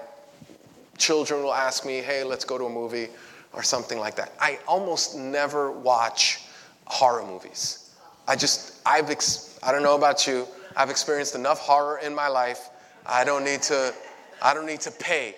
children 0.98 1.42
will 1.42 1.54
ask 1.54 1.84
me, 1.84 1.98
hey, 1.98 2.24
let's 2.24 2.44
go 2.44 2.58
to 2.58 2.64
a 2.64 2.70
movie 2.70 3.08
or 3.52 3.62
something 3.62 3.98
like 3.98 4.16
that. 4.16 4.32
I 4.40 4.58
almost 4.66 5.16
never 5.16 5.70
watch 5.70 6.42
horror 6.86 7.24
movies. 7.24 7.90
I 8.26 8.36
just, 8.36 8.80
I've, 8.86 9.10
ex- 9.10 9.58
I 9.62 9.72
don't 9.72 9.82
know 9.82 9.96
about 9.96 10.26
you, 10.26 10.46
I've 10.76 10.90
experienced 10.90 11.34
enough 11.34 11.60
horror 11.60 11.98
in 11.98 12.14
my 12.14 12.28
life. 12.28 12.70
I 13.06 13.24
don't 13.24 13.44
need 13.44 13.62
to, 13.62 13.94
I 14.42 14.54
don't 14.54 14.66
need 14.66 14.80
to 14.80 14.90
pay 14.90 15.36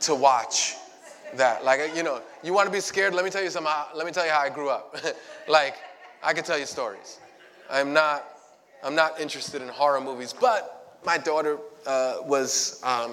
to 0.00 0.14
watch 0.14 0.74
that. 1.34 1.64
Like, 1.64 1.94
you 1.94 2.02
know, 2.02 2.22
you 2.42 2.52
want 2.52 2.66
to 2.66 2.72
be 2.72 2.80
scared? 2.80 3.14
Let 3.14 3.24
me 3.24 3.30
tell 3.30 3.42
you 3.42 3.50
some, 3.50 3.68
let 3.94 4.06
me 4.06 4.12
tell 4.12 4.24
you 4.24 4.32
how 4.32 4.40
I 4.40 4.48
grew 4.48 4.68
up. 4.68 4.96
like, 5.48 5.76
I 6.22 6.32
can 6.32 6.44
tell 6.44 6.58
you 6.58 6.66
stories. 6.66 7.20
I'm 7.70 7.92
not, 7.92 8.24
I'm 8.82 8.94
not 8.94 9.20
interested 9.20 9.62
in 9.62 9.68
horror 9.68 10.00
movies, 10.00 10.32
but 10.32 10.98
my 11.04 11.18
daughter 11.18 11.58
uh, 11.86 12.16
was, 12.22 12.80
um, 12.82 13.12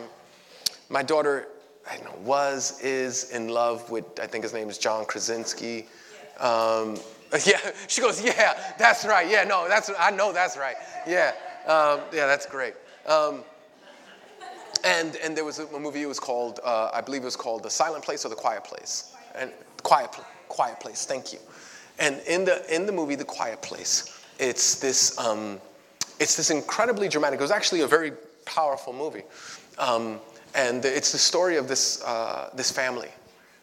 my 0.89 1.04
daughter, 1.04 1.48
I 1.89 1.98
know, 1.98 2.13
was, 2.24 2.80
is 2.82 3.32
in 3.32 3.50
love 3.50 3.89
with, 3.89 4.06
I 4.22 4.28
think 4.28 4.44
his 4.44 4.54
name 4.54 4.70
is 4.70 4.78
John 4.78 5.06
Krasinski. 5.06 5.88
Um, 6.39 6.98
yeah, 7.46 7.60
she 7.88 8.02
goes, 8.02 8.24
yeah, 8.24 8.74
that's 8.78 9.06
right. 9.06 9.30
Yeah, 9.30 9.44
no, 9.44 9.67
that's, 9.67 9.89
I 10.00 10.12
know 10.12 10.32
that's 10.32 10.58
right. 10.58 10.76
Yeah, 11.08 11.34
um, 11.65 12.02
yeah, 12.13 12.28
that's 12.28 12.46
great. 12.46 12.74
Um, 13.06 13.44
and, 14.84 15.15
and 15.17 15.36
there 15.36 15.46
was 15.46 15.60
a 15.60 15.80
movie, 15.80 16.02
it 16.02 16.08
was 16.08 16.20
called, 16.20 16.60
uh, 16.63 16.89
I 16.94 17.02
believe 17.02 17.22
it 17.22 17.26
was 17.26 17.36
called 17.36 17.63
The 17.63 17.70
Silent 17.70 18.04
Place 18.04 18.26
or 18.26 18.30
The 18.30 18.36
Quiet 18.36 18.63
Place. 18.63 19.13
And 19.36 19.52
Quiet, 19.84 20.10
Quiet 20.50 20.80
Place, 20.80 21.06
thank 21.06 21.32
you. 21.32 21.39
And 22.00 22.20
in 22.28 22.46
the, 22.46 22.63
in 22.74 22.86
the 22.86 22.91
movie 22.91 23.15
The 23.15 23.26
Quiet 23.26 23.62
Place, 23.62 24.24
it's 24.39 24.80
this, 24.80 25.17
um, 25.20 25.62
it's 26.20 26.36
this 26.36 26.50
incredibly 26.50 27.08
dramatic, 27.08 27.39
it 27.39 27.44
was 27.44 27.52
actually 27.52 27.82
a 27.82 27.88
very 27.88 28.12
powerful 28.46 28.91
movie. 28.91 29.24
Um, 29.78 30.20
and 30.55 30.83
it's 30.85 31.11
the 31.11 31.17
story 31.17 31.57
of 31.57 31.67
this, 31.67 32.03
uh, 32.03 32.49
this 32.53 32.71
family 32.71 33.09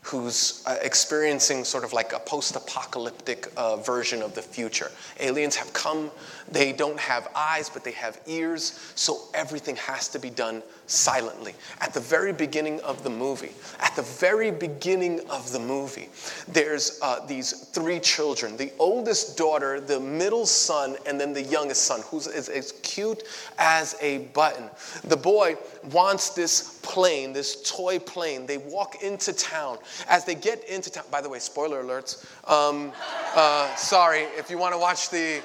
who's 0.02 0.62
uh, 0.66 0.76
experiencing 0.80 1.64
sort 1.64 1.84
of 1.84 1.92
like 1.92 2.12
a 2.14 2.18
post 2.20 2.56
apocalyptic 2.56 3.52
uh, 3.56 3.76
version 3.76 4.22
of 4.22 4.34
the 4.34 4.40
future. 4.40 4.90
Aliens 5.20 5.54
have 5.54 5.70
come, 5.72 6.10
they 6.50 6.72
don't 6.72 6.98
have 6.98 7.28
eyes, 7.34 7.68
but 7.68 7.84
they 7.84 7.92
have 7.92 8.18
ears, 8.26 8.92
so 8.94 9.28
everything 9.34 9.76
has 9.76 10.08
to 10.08 10.18
be 10.18 10.30
done 10.30 10.62
silently. 10.88 11.54
At 11.80 11.94
the 11.94 12.00
very 12.00 12.32
beginning 12.32 12.80
of 12.80 13.04
the 13.04 13.10
movie, 13.10 13.52
at 13.80 13.94
the 13.94 14.02
very 14.02 14.50
beginning 14.50 15.20
of 15.30 15.52
the 15.52 15.58
movie, 15.58 16.08
there's 16.48 16.98
uh, 17.02 17.24
these 17.26 17.52
three 17.52 18.00
children 18.00 18.56
the 18.56 18.72
oldest 18.78 19.36
daughter, 19.36 19.80
the 19.80 20.00
middle 20.00 20.46
son, 20.46 20.96
and 21.06 21.20
then 21.20 21.32
the 21.32 21.42
youngest 21.42 21.84
son, 21.84 22.00
who's 22.06 22.26
as, 22.26 22.72
cute 22.82 23.22
as 23.58 23.96
a 24.00 24.18
button. 24.32 24.68
The 25.04 25.16
boy 25.16 25.56
wants 25.92 26.30
this 26.30 26.80
plane, 26.82 27.32
this 27.32 27.62
toy 27.70 27.98
plane. 27.98 28.46
They 28.46 28.58
walk 28.58 29.02
into 29.02 29.32
town. 29.32 29.78
As 30.08 30.24
they 30.24 30.34
get 30.34 30.64
into 30.64 30.90
town, 30.90 31.04
by 31.10 31.20
the 31.20 31.28
way, 31.28 31.38
spoiler 31.38 31.82
alerts. 31.82 32.24
Um, 32.50 32.92
uh, 33.34 33.74
sorry, 33.76 34.22
if 34.36 34.50
you 34.50 34.58
want 34.58 34.74
to 34.74 34.78
watch 34.78 35.10
the 35.10 35.42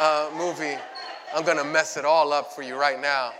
uh, 0.00 0.30
movie, 0.36 0.76
I'm 1.34 1.44
going 1.44 1.58
to 1.58 1.64
mess 1.64 1.96
it 1.96 2.04
all 2.04 2.32
up 2.32 2.52
for 2.52 2.62
you 2.62 2.76
right 2.76 3.00
now. 3.00 3.32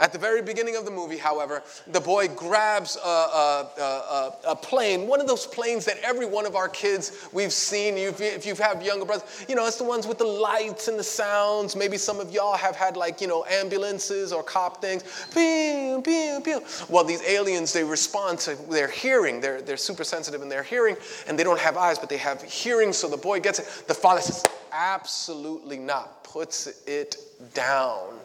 At 0.00 0.12
the 0.12 0.18
very 0.18 0.42
beginning 0.42 0.76
of 0.76 0.84
the 0.84 0.90
movie, 0.90 1.16
however, 1.16 1.62
the 1.86 2.00
boy 2.00 2.28
grabs 2.28 2.96
a, 2.96 3.08
a, 3.08 3.70
a, 3.78 4.32
a, 4.48 4.56
plane, 4.56 5.06
one 5.06 5.20
of 5.20 5.26
those 5.26 5.46
planes 5.46 5.84
that 5.84 5.98
every 6.02 6.26
one 6.26 6.46
of 6.46 6.56
our 6.56 6.68
kids 6.68 7.28
we've 7.32 7.52
seen. 7.52 7.96
If, 7.96 8.20
if 8.20 8.44
you've 8.44 8.58
had 8.58 8.82
younger 8.82 9.04
brothers, 9.04 9.44
you 9.48 9.54
know, 9.54 9.66
it's 9.66 9.76
the 9.76 9.84
ones 9.84 10.06
with 10.06 10.18
the 10.18 10.24
lights 10.24 10.88
and 10.88 10.98
the 10.98 11.04
sounds. 11.04 11.76
Maybe 11.76 11.96
some 11.96 12.18
of 12.20 12.32
y'all 12.32 12.56
have 12.56 12.74
had 12.74 12.96
like, 12.96 13.20
you 13.20 13.28
know, 13.28 13.44
ambulances 13.44 14.32
or 14.32 14.42
cop 14.42 14.80
things. 14.80 15.04
Pew, 15.32 16.02
pew, 16.04 16.40
pew. 16.42 16.62
Well, 16.88 17.04
these 17.04 17.22
aliens, 17.22 17.72
they 17.72 17.84
respond 17.84 18.38
to 18.40 18.56
their 18.70 18.88
hearing. 18.88 19.40
They're, 19.40 19.62
they're 19.62 19.76
super 19.76 20.04
sensitive 20.04 20.42
in 20.42 20.48
their 20.48 20.62
hearing, 20.62 20.96
and 21.28 21.38
they 21.38 21.44
don't 21.44 21.60
have 21.60 21.76
eyes, 21.76 21.98
but 21.98 22.08
they 22.08 22.16
have 22.16 22.42
hearing. 22.42 22.92
So 22.92 23.08
the 23.08 23.16
boy 23.16 23.40
gets 23.40 23.58
it. 23.58 23.84
The 23.86 23.94
father 23.94 24.20
says, 24.20 24.42
absolutely 24.72 25.78
not, 25.78 26.24
puts 26.24 26.66
it 26.86 27.16
down. 27.54 28.21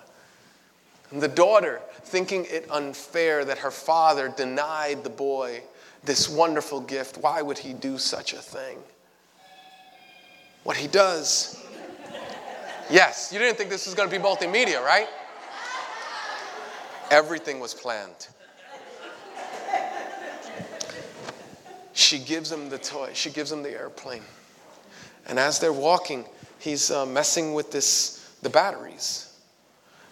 And 1.12 1.22
the 1.22 1.28
daughter, 1.28 1.82
thinking 2.04 2.46
it 2.50 2.70
unfair 2.70 3.46
that 3.46 3.60
her 3.60 3.72
father 3.72 4.30
denied 4.30 5.04
the 5.04 5.10
boy 5.10 5.62
this 6.04 6.30
wonderful 6.30 6.82
gift, 6.82 7.18
why 7.18 7.42
would 7.42 7.58
he 7.58 7.74
do 7.74 7.98
such 7.98 8.34
a 8.34 8.38
thing? 8.38 8.78
What 10.64 10.78
he 10.78 10.88
does. 10.88 11.64
Yes, 12.90 13.32
you 13.34 13.40
didn't 13.40 13.58
think 13.58 13.70
this 13.70 13.86
was 13.86 13.96
going 13.96 14.10
to 14.10 14.18
be 14.18 14.22
multimedia, 14.24 14.82
right? 14.82 15.08
Everything 17.12 17.60
was 17.60 17.74
planned. 17.74 18.28
She 21.94 22.20
gives 22.20 22.52
him 22.52 22.70
the 22.70 22.78
toy, 22.78 23.12
she 23.14 23.30
gives 23.30 23.52
him 23.52 23.64
the 23.64 23.72
airplane. 23.72 24.24
And 25.26 25.40
as 25.40 25.60
they're 25.60 25.74
walking, 25.74 26.26
he's 26.60 26.92
uh, 26.92 27.06
messing 27.06 27.54
with 27.54 27.72
this, 27.72 28.36
the 28.42 28.50
batteries. 28.50 29.27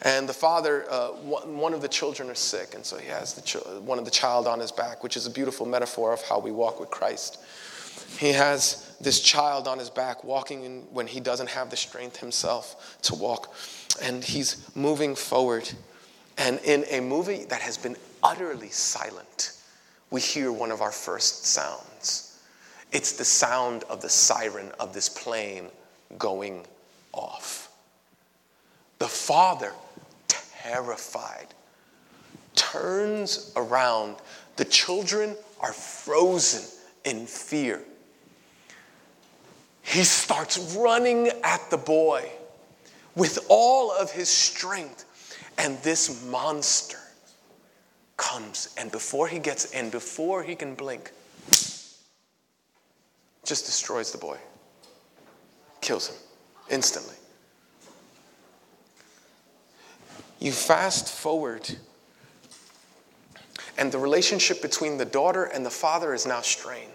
And 0.02 0.28
the 0.28 0.34
father, 0.34 0.86
uh, 0.90 1.08
one 1.10 1.74
of 1.74 1.82
the 1.82 1.88
children 1.88 2.30
are 2.30 2.36
sick, 2.36 2.76
and 2.76 2.86
so 2.86 2.98
he 2.98 3.08
has 3.08 3.34
the 3.34 3.42
ch- 3.42 3.66
one 3.80 3.98
of 3.98 4.06
the 4.06 4.12
child 4.12 4.46
on 4.46 4.60
his 4.60 4.72
back, 4.72 5.04
which 5.04 5.18
is 5.18 5.26
a 5.26 5.32
beautiful 5.32 5.66
metaphor 5.66 6.14
of 6.14 6.22
how 6.22 6.38
we 6.38 6.52
walk 6.52 6.80
with 6.80 6.90
Christ. 6.90 7.40
He 8.20 8.34
has 8.34 8.96
this 9.00 9.20
child 9.22 9.68
on 9.68 9.80
his 9.80 9.90
back 9.90 10.24
walking 10.24 10.64
in, 10.64 10.82
when 10.92 11.08
he 11.08 11.20
doesn't 11.20 11.50
have 11.50 11.70
the 11.70 11.78
strength 11.78 12.18
himself 12.18 12.98
to 13.04 13.16
walk, 13.16 13.56
and 14.02 14.24
he's 14.24 14.70
moving 14.76 15.16
forward. 15.16 15.72
And 16.38 16.60
in 16.60 16.84
a 16.90 17.00
movie 17.00 17.46
that 17.46 17.62
has 17.62 17.78
been 17.78 17.96
utterly 18.22 18.70
silent, 18.70 19.54
we 20.12 20.20
hear 20.22 20.52
one 20.52 20.72
of 20.72 20.82
our 20.82 20.92
first 20.92 21.46
sounds. 21.46 22.40
It's 22.92 23.14
the 23.14 23.26
sound 23.26 23.84
of 23.86 24.02
the 24.02 24.10
siren 24.10 24.72
of 24.80 24.94
this 24.94 25.10
plane 25.10 25.70
going 26.18 26.66
off. 27.14 27.72
The 29.00 29.08
father 29.08 29.74
terrified, 30.66 31.48
turns 32.56 33.52
around. 33.56 34.16
The 34.56 34.66
children 34.66 35.36
are 35.60 35.74
frozen 35.74 36.64
in 37.04 37.26
fear. 37.28 37.82
He 39.84 40.04
starts 40.04 40.76
running 40.76 41.30
at 41.44 41.70
the 41.70 41.78
boy 41.78 42.30
with 43.16 43.46
all 43.50 43.92
of 43.92 44.12
his 44.12 44.30
strength, 44.30 45.06
and 45.58 45.78
this 45.84 46.26
monster 46.26 46.98
comes, 48.18 48.74
and 48.78 48.92
before 48.92 49.28
he 49.28 49.40
gets 49.40 49.72
in, 49.72 49.90
before 49.90 50.42
he 50.42 50.56
can 50.56 50.74
blink, 50.74 51.12
just 53.44 53.66
destroys 53.66 54.12
the 54.12 54.18
boy, 54.18 54.38
kills 55.82 56.08
him 56.08 56.16
instantly. 56.72 57.16
You 60.46 60.52
fast 60.52 61.10
forward, 61.10 61.68
and 63.80 63.92
the 63.92 63.98
relationship 63.98 64.62
between 64.62 65.00
the 65.00 65.04
daughter 65.04 65.46
and 65.46 65.66
the 65.66 65.72
father 65.72 66.14
is 66.14 66.28
now 66.28 66.42
strained. 66.42 66.92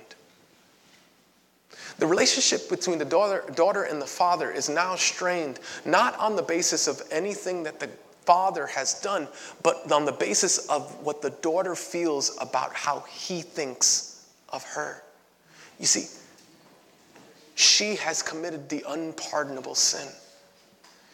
The 1.98 2.06
relationship 2.06 2.70
between 2.70 2.98
the 2.98 3.04
daughter, 3.04 3.42
daughter 3.56 3.82
and 3.82 4.00
the 4.00 4.06
father 4.06 4.52
is 4.52 4.68
now 4.68 4.94
strained, 4.94 5.58
not 5.84 6.16
on 6.20 6.36
the 6.36 6.44
basis 6.44 6.86
of 6.86 7.02
anything 7.10 7.64
that 7.64 7.80
the 7.80 7.90
father 8.24 8.68
has 8.68 9.00
done, 9.00 9.26
but 9.64 9.90
on 9.90 10.04
the 10.04 10.12
basis 10.12 10.68
of 10.68 11.04
what 11.04 11.20
the 11.20 11.30
daughter 11.30 11.74
feels 11.74 12.38
about 12.40 12.72
how 12.72 13.00
he 13.10 13.42
thinks 13.42 14.28
of 14.50 14.62
her. 14.62 15.02
You 15.80 15.86
see, 15.86 16.06
she 17.56 17.96
has 17.96 18.22
committed 18.22 18.68
the 18.68 18.84
unpardonable 18.86 19.74
sin. 19.74 20.06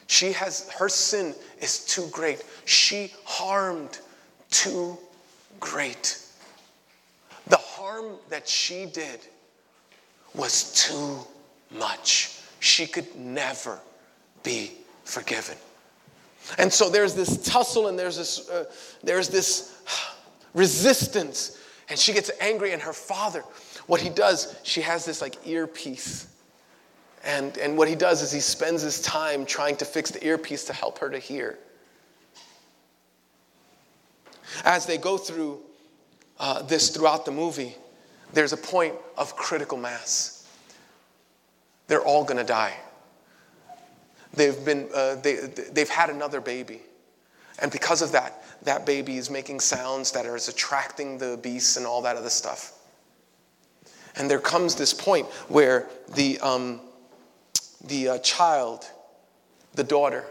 She 0.06 0.32
has, 0.32 0.70
her 0.70 0.88
sin 0.88 1.34
is 1.60 1.84
too 1.84 2.06
great. 2.12 2.44
She 2.64 3.12
harmed 3.24 3.98
too 4.50 4.96
great. 5.58 6.18
The 7.48 7.56
harm 7.56 8.16
that 8.28 8.48
she 8.48 8.86
did 8.86 9.20
was 10.34 10.72
too 10.72 11.18
much. 11.76 12.40
She 12.60 12.86
could 12.86 13.14
never 13.16 13.80
be 14.42 14.72
forgiven. 15.04 15.56
And 16.58 16.72
so 16.72 16.88
there's 16.88 17.14
this 17.14 17.42
tussle 17.44 17.88
and 17.88 17.98
there's 17.98 18.16
this, 18.16 18.48
uh, 18.48 18.66
there's 19.02 19.28
this 19.28 19.76
resistance. 20.54 21.58
And 21.88 21.98
she 21.98 22.12
gets 22.12 22.32
angry, 22.40 22.72
and 22.72 22.82
her 22.82 22.92
father, 22.92 23.42
what 23.86 24.00
he 24.00 24.08
does, 24.08 24.56
she 24.64 24.80
has 24.80 25.04
this 25.04 25.20
like 25.20 25.46
earpiece 25.46 26.26
and, 27.26 27.58
and 27.58 27.76
what 27.76 27.88
he 27.88 27.96
does 27.96 28.22
is 28.22 28.30
he 28.30 28.40
spends 28.40 28.82
his 28.82 29.02
time 29.02 29.44
trying 29.44 29.76
to 29.76 29.84
fix 29.84 30.12
the 30.12 30.24
earpiece 30.24 30.64
to 30.66 30.72
help 30.72 30.98
her 31.00 31.10
to 31.10 31.18
hear. 31.18 31.58
As 34.64 34.86
they 34.86 34.96
go 34.96 35.18
through 35.18 35.60
uh, 36.38 36.62
this 36.62 36.90
throughout 36.90 37.24
the 37.24 37.32
movie, 37.32 37.74
there's 38.32 38.52
a 38.52 38.56
point 38.56 38.94
of 39.18 39.34
critical 39.34 39.76
mass. 39.76 40.46
They're 41.88 42.00
all 42.00 42.24
going 42.24 42.38
to 42.38 42.44
die. 42.44 42.74
They've, 44.32 44.64
been, 44.64 44.88
uh, 44.94 45.16
they, 45.16 45.34
they've 45.72 45.88
had 45.88 46.10
another 46.10 46.40
baby. 46.40 46.80
And 47.58 47.72
because 47.72 48.02
of 48.02 48.12
that, 48.12 48.44
that 48.62 48.86
baby 48.86 49.16
is 49.16 49.30
making 49.30 49.60
sounds 49.60 50.12
that 50.12 50.26
are 50.26 50.36
attracting 50.36 51.18
the 51.18 51.38
beasts 51.42 51.76
and 51.76 51.86
all 51.86 52.02
that 52.02 52.16
other 52.16 52.30
stuff. 52.30 52.72
And 54.16 54.30
there 54.30 54.38
comes 54.38 54.76
this 54.76 54.94
point 54.94 55.26
where 55.48 55.88
the, 56.14 56.38
um, 56.40 56.80
the 57.88 58.08
uh, 58.08 58.18
child, 58.18 58.84
the 59.74 59.84
daughter, 59.84 60.24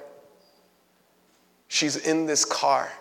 she's 1.68 1.96
in 1.96 2.26
this 2.26 2.46
car. 2.46 2.92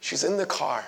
She's 0.00 0.24
in 0.24 0.36
the 0.36 0.46
car. 0.46 0.84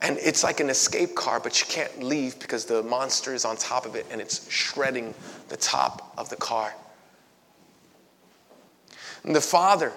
And 0.00 0.18
it's 0.18 0.42
like 0.42 0.58
an 0.58 0.68
escape 0.68 1.14
car, 1.14 1.38
but 1.38 1.54
she 1.54 1.64
can't 1.66 2.02
leave 2.02 2.38
because 2.40 2.64
the 2.64 2.82
monster 2.82 3.34
is 3.34 3.44
on 3.44 3.56
top 3.56 3.86
of 3.86 3.94
it 3.94 4.04
and 4.10 4.20
it's 4.20 4.50
shredding 4.50 5.14
the 5.48 5.56
top 5.56 6.12
of 6.18 6.28
the 6.28 6.36
car. 6.36 6.74
And 9.22 9.34
the 9.34 9.40
father 9.40 9.92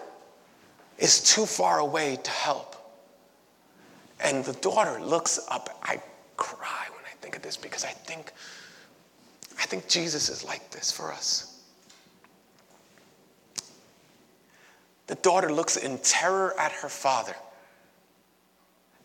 is 1.00 1.22
too 1.22 1.48
far 1.48 1.80
away 1.80 2.18
to 2.22 2.30
help. 2.30 2.76
And 4.24 4.46
the 4.46 4.54
daughter 4.54 5.02
looks 5.02 5.40
up. 5.50 5.80
I 5.82 6.02
cry 6.38 6.86
when 6.92 7.04
I 7.06 7.16
think 7.22 7.36
of 7.36 7.42
this 7.42 7.58
because 7.58 7.84
I 7.84 7.90
think, 7.90 8.32
I 9.58 9.66
think 9.66 9.88
Jesus 9.88 10.30
is 10.30 10.44
like 10.44 10.70
this 10.72 10.92
for 10.92 11.12
us. 11.12 11.62
The 15.08 15.16
daughter 15.16 15.52
looks 15.52 15.78
in 15.78 16.00
terror 16.00 16.60
at 16.60 16.72
her 16.72 16.90
father 16.90 17.36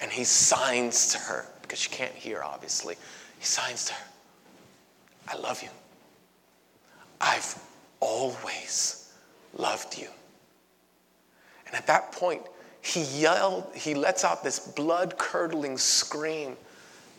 and 0.00 0.10
he 0.10 0.24
signs 0.24 1.12
to 1.12 1.18
her 1.18 1.46
because 1.62 1.78
she 1.78 1.90
can't 1.90 2.14
hear, 2.14 2.42
obviously. 2.42 2.96
He 3.38 3.44
signs 3.44 3.86
to 3.86 3.92
her, 3.92 4.04
I 5.28 5.36
love 5.36 5.62
you. 5.62 5.68
I've 7.20 7.62
always 8.00 9.12
loved 9.56 9.98
you. 9.98 10.08
And 11.66 11.76
at 11.76 11.86
that 11.86 12.12
point, 12.12 12.42
he 12.82 13.02
yelled, 13.20 13.64
he 13.74 13.94
lets 13.94 14.24
out 14.24 14.42
this 14.42 14.58
blood 14.58 15.18
curdling 15.18 15.76
scream 15.76 16.56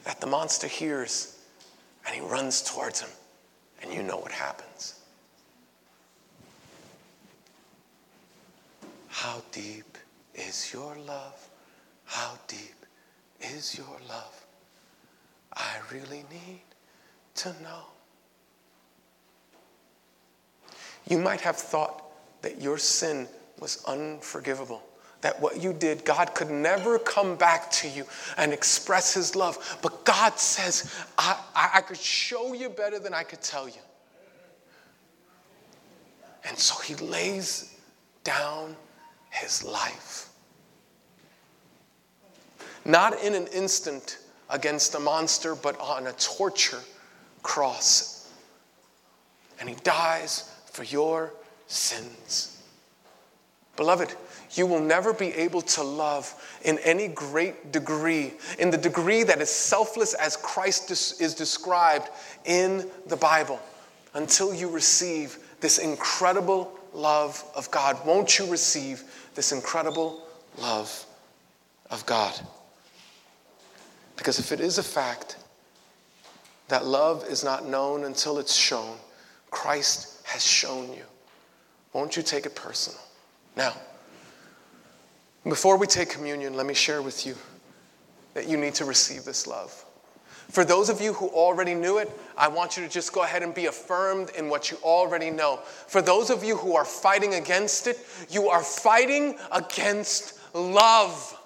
that 0.04 0.20
the 0.20 0.28
monster 0.28 0.68
hears, 0.68 1.38
and 2.06 2.16
he 2.16 2.22
runs 2.22 2.64
towards 2.64 3.02
him. 3.02 3.10
And 3.82 3.94
you 3.94 4.04
know 4.04 4.18
what 4.18 4.32
happens. 4.32 5.00
How 9.08 9.42
deep 9.52 9.98
is 10.34 10.74
your 10.74 10.96
love? 11.06 11.50
How 12.06 12.38
deep 12.48 12.86
is 13.40 13.78
your 13.78 13.98
love? 14.08 14.46
I 15.54 15.78
really 15.92 16.26
need 16.32 16.62
to 17.36 17.50
know. 17.62 17.86
You 21.08 21.18
might 21.18 21.42
have 21.42 21.58
thought 21.58 22.04
that 22.42 22.62
your 22.62 22.78
sin 22.78 23.28
was 23.60 23.84
unforgivable, 23.86 24.82
that 25.22 25.40
what 25.40 25.62
you 25.62 25.72
did, 25.72 26.04
God 26.04 26.34
could 26.34 26.50
never 26.50 27.00
come 27.00 27.36
back 27.36 27.70
to 27.72 27.88
you 27.88 28.06
and 28.38 28.52
express 28.52 29.14
His 29.14 29.36
love. 29.36 29.80
But 29.82 30.04
God 30.04 30.38
says, 30.38 30.94
I, 31.18 31.40
I, 31.56 31.70
I 31.76 31.82
could 31.82 31.98
show 31.98 32.54
you 32.54 32.70
better 32.70 33.00
than 33.00 33.14
I 33.14 33.24
could 33.24 33.42
tell 33.42 33.68
you. 33.68 33.82
And 36.44 36.58
so 36.58 36.80
He 36.82 36.96
lays 36.96 37.78
down 38.24 38.76
His 39.30 39.64
life. 39.64 40.30
Not 42.84 43.22
in 43.24 43.36
an 43.36 43.48
instant 43.48 44.18
against 44.50 44.96
a 44.96 45.00
monster, 45.00 45.56
but 45.56 45.80
on 45.80 46.08
a 46.08 46.14
torture 46.14 46.82
cross. 47.44 48.28
And 49.60 49.70
He 49.70 49.76
dies 49.76 50.52
for 50.66 50.84
your 50.84 51.32
sins. 51.68 52.58
Beloved, 53.76 54.16
you 54.54 54.68
will 54.68 54.82
never 54.82 55.14
be 55.14 55.28
able 55.34 55.62
to 55.62 55.84
love 55.84 56.34
in 56.64 56.78
any 56.80 57.08
great 57.08 57.72
degree, 57.72 58.34
in 58.60 58.70
the 58.70 58.78
degree 58.78 59.24
that 59.24 59.42
is 59.42 59.50
selfless 59.50 60.14
as 60.14 60.36
Christ 60.38 60.92
is 60.92 61.34
described 61.34 62.10
in 62.46 62.90
the 63.08 63.16
Bible, 63.16 63.60
until 64.14 64.54
you 64.54 64.70
receive 64.70 65.38
this 65.62 65.78
incredible 65.78 66.78
love 66.94 67.44
of 67.56 67.70
God. 67.72 68.04
Won't 68.06 68.40
you 68.40 68.46
receive 68.52 69.04
this 69.36 69.52
incredible 69.52 70.28
love 70.58 71.06
of 71.90 72.06
God? 72.06 72.38
Because 74.18 74.38
if 74.40 74.52
it 74.52 74.60
is 74.60 74.78
a 74.78 74.84
fact 74.84 75.38
that 76.68 76.86
love 76.86 77.26
is 77.28 77.44
not 77.44 77.66
known 77.66 78.04
until 78.04 78.38
it's 78.38 78.56
shown, 78.56 78.98
Christ 79.50 80.26
has 80.26 80.46
shown 80.46 80.94
you. 80.94 81.04
Won't 81.94 82.16
you 82.16 82.24
take 82.24 82.46
it 82.46 82.56
personal? 82.56 83.00
Now, 83.56 83.74
before 85.44 85.78
we 85.78 85.88
take 85.88 86.10
communion, 86.10 86.56
let 86.56 86.66
me 86.66 86.74
share 86.74 87.02
with 87.02 87.26
you 87.26 87.36
that 88.34 88.48
you 88.48 88.58
need 88.58 88.76
to 88.76 88.86
receive 88.86 89.24
this 89.24 89.48
love. 89.48 89.86
For 90.50 90.66
those 90.66 90.90
of 90.90 91.00
you 91.00 91.14
who 91.14 91.30
already 91.30 91.74
knew 91.74 91.98
it, 91.98 92.12
I 92.38 92.50
want 92.50 92.76
you 92.76 92.84
to 92.84 92.90
just 92.90 93.14
go 93.14 93.24
ahead 93.24 93.42
and 93.42 93.54
be 93.56 93.68
affirmed 93.68 94.32
in 94.38 94.50
what 94.50 94.70
you 94.70 94.78
already 94.84 95.30
know. 95.30 95.58
For 95.88 96.02
those 96.02 96.30
of 96.30 96.44
you 96.44 96.58
who 96.58 96.76
are 96.76 96.84
fighting 96.84 97.36
against 97.36 97.88
it, 97.88 97.98
you 98.30 98.50
are 98.50 98.62
fighting 98.62 99.38
against 99.52 100.40
love. 100.54 101.38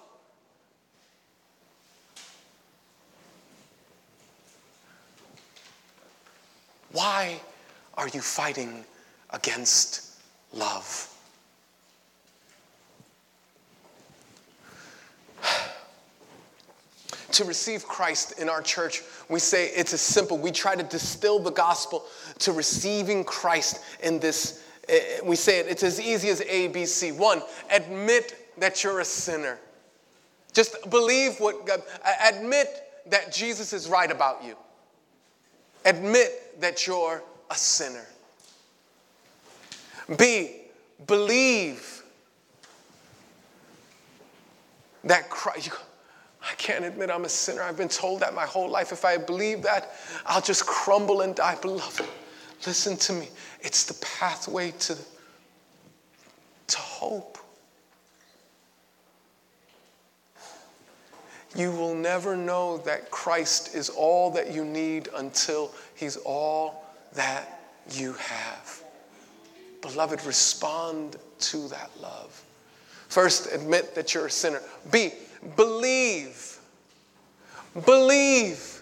Why 6.92 7.40
are 7.96 8.08
you 8.08 8.22
fighting 8.22 8.86
against 9.30 10.18
love? 10.52 11.15
To 17.36 17.44
receive 17.44 17.86
Christ 17.86 18.40
in 18.40 18.48
our 18.48 18.62
church, 18.62 19.04
we 19.30 19.40
say 19.40 19.68
it's 19.68 19.94
as 19.94 20.02
simple. 20.02 20.38
We 20.38 20.52
try 20.52 20.76
to 20.76 20.84
distill 20.84 21.40
the 21.40 21.52
gospel 21.52 22.06
to 22.40 22.54
receiving 22.54 23.24
Christ 23.24 23.84
in 24.02 24.20
this. 24.20 24.64
Eh, 24.88 25.20
we 25.24 25.36
say 25.36 25.60
it, 25.60 25.68
it's 25.68 25.84
as 25.84 26.00
easy 26.00 26.30
as 26.30 26.42
A, 26.42 26.68
B, 26.70 26.86
C. 26.86 27.12
One, 27.12 27.42
admit 27.70 28.54
that 28.58 28.84
you're 28.84 29.02
a 29.02 29.06
sinner. 29.06 29.60
Just 30.54 30.90
believe 30.90 31.40
what 31.40 31.66
God, 31.66 31.84
admit 32.26 32.84
that 33.08 33.34
Jesus 33.34 33.74
is 33.74 33.90
right 33.90 34.10
about 34.10 34.44
you. 34.44 34.56
Admit 35.84 36.62
that 36.62 36.88
you're 36.88 37.22
a 37.52 37.56
sinner. 37.56 38.06
B, 40.18 40.62
believe 41.06 42.04
that 45.04 45.30
Christ. 45.30 45.72
I 46.48 46.54
can't 46.56 46.86
admit 46.86 47.10
I'm 47.10 47.26
a 47.26 47.30
sinner. 47.30 47.64
I've 47.64 47.78
been 47.78 47.90
told 47.90 48.20
that 48.20 48.34
my 48.36 48.46
whole 48.46 48.70
life. 48.70 48.92
If 48.92 49.04
I 49.04 49.18
believe 49.18 49.64
that, 49.64 49.94
I'll 50.26 50.42
just 50.42 50.66
crumble 50.66 51.22
and 51.22 51.34
die. 51.34 51.58
Beloved, 51.62 52.06
listen 52.68 52.98
to 52.98 53.14
me. 53.14 53.30
It's 53.62 53.86
the 53.86 53.96
pathway 54.06 54.72
to, 54.72 54.98
to 56.68 56.78
hope. 56.78 57.40
You 61.56 61.72
will 61.72 61.96
never 61.96 62.36
know 62.36 62.78
that 62.80 63.10
Christ 63.10 63.76
is 63.76 63.90
all 63.90 64.30
that 64.32 64.54
you 64.54 64.66
need 64.66 65.08
until 65.16 65.74
He's 65.96 66.18
all 66.18 66.84
that 67.14 67.62
you 67.92 68.14
have. 68.14 68.84
Beloved, 69.82 70.24
respond 70.26 71.16
to 71.40 71.68
that 71.70 71.90
love. 72.02 72.44
First, 73.08 73.54
admit 73.54 73.96
that 73.96 74.14
you're 74.14 74.26
a 74.26 74.32
sinner. 74.32 74.62
B, 74.92 75.14
believe. 75.56 76.60
Believe 77.86 78.82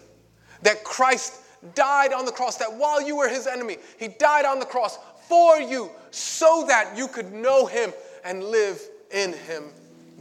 that 0.61 0.83
Christ 0.83 1.41
died 1.75 2.13
on 2.13 2.25
the 2.25 2.31
cross, 2.31 2.57
that 2.57 2.73
while 2.73 3.01
you 3.01 3.15
were 3.15 3.29
his 3.29 3.47
enemy, 3.47 3.77
he 3.97 4.07
died 4.07 4.45
on 4.45 4.59
the 4.59 4.65
cross 4.65 4.97
for 5.27 5.59
you 5.59 5.89
so 6.11 6.65
that 6.67 6.95
you 6.97 7.07
could 7.07 7.33
know 7.33 7.65
him 7.65 7.93
and 8.23 8.43
live 8.43 8.81
in 9.11 9.33
him. 9.33 9.63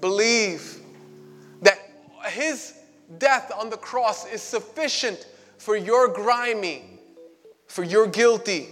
Believe 0.01 0.78
that 1.62 1.78
his 2.26 2.74
death 3.18 3.53
on 3.57 3.70
the 3.70 3.76
cross 3.76 4.26
is 4.30 4.43
sufficient 4.43 5.26
for 5.59 5.76
your 5.76 6.09
grimy, 6.09 6.82
for 7.66 7.84
your 7.84 8.07
guilty, 8.07 8.68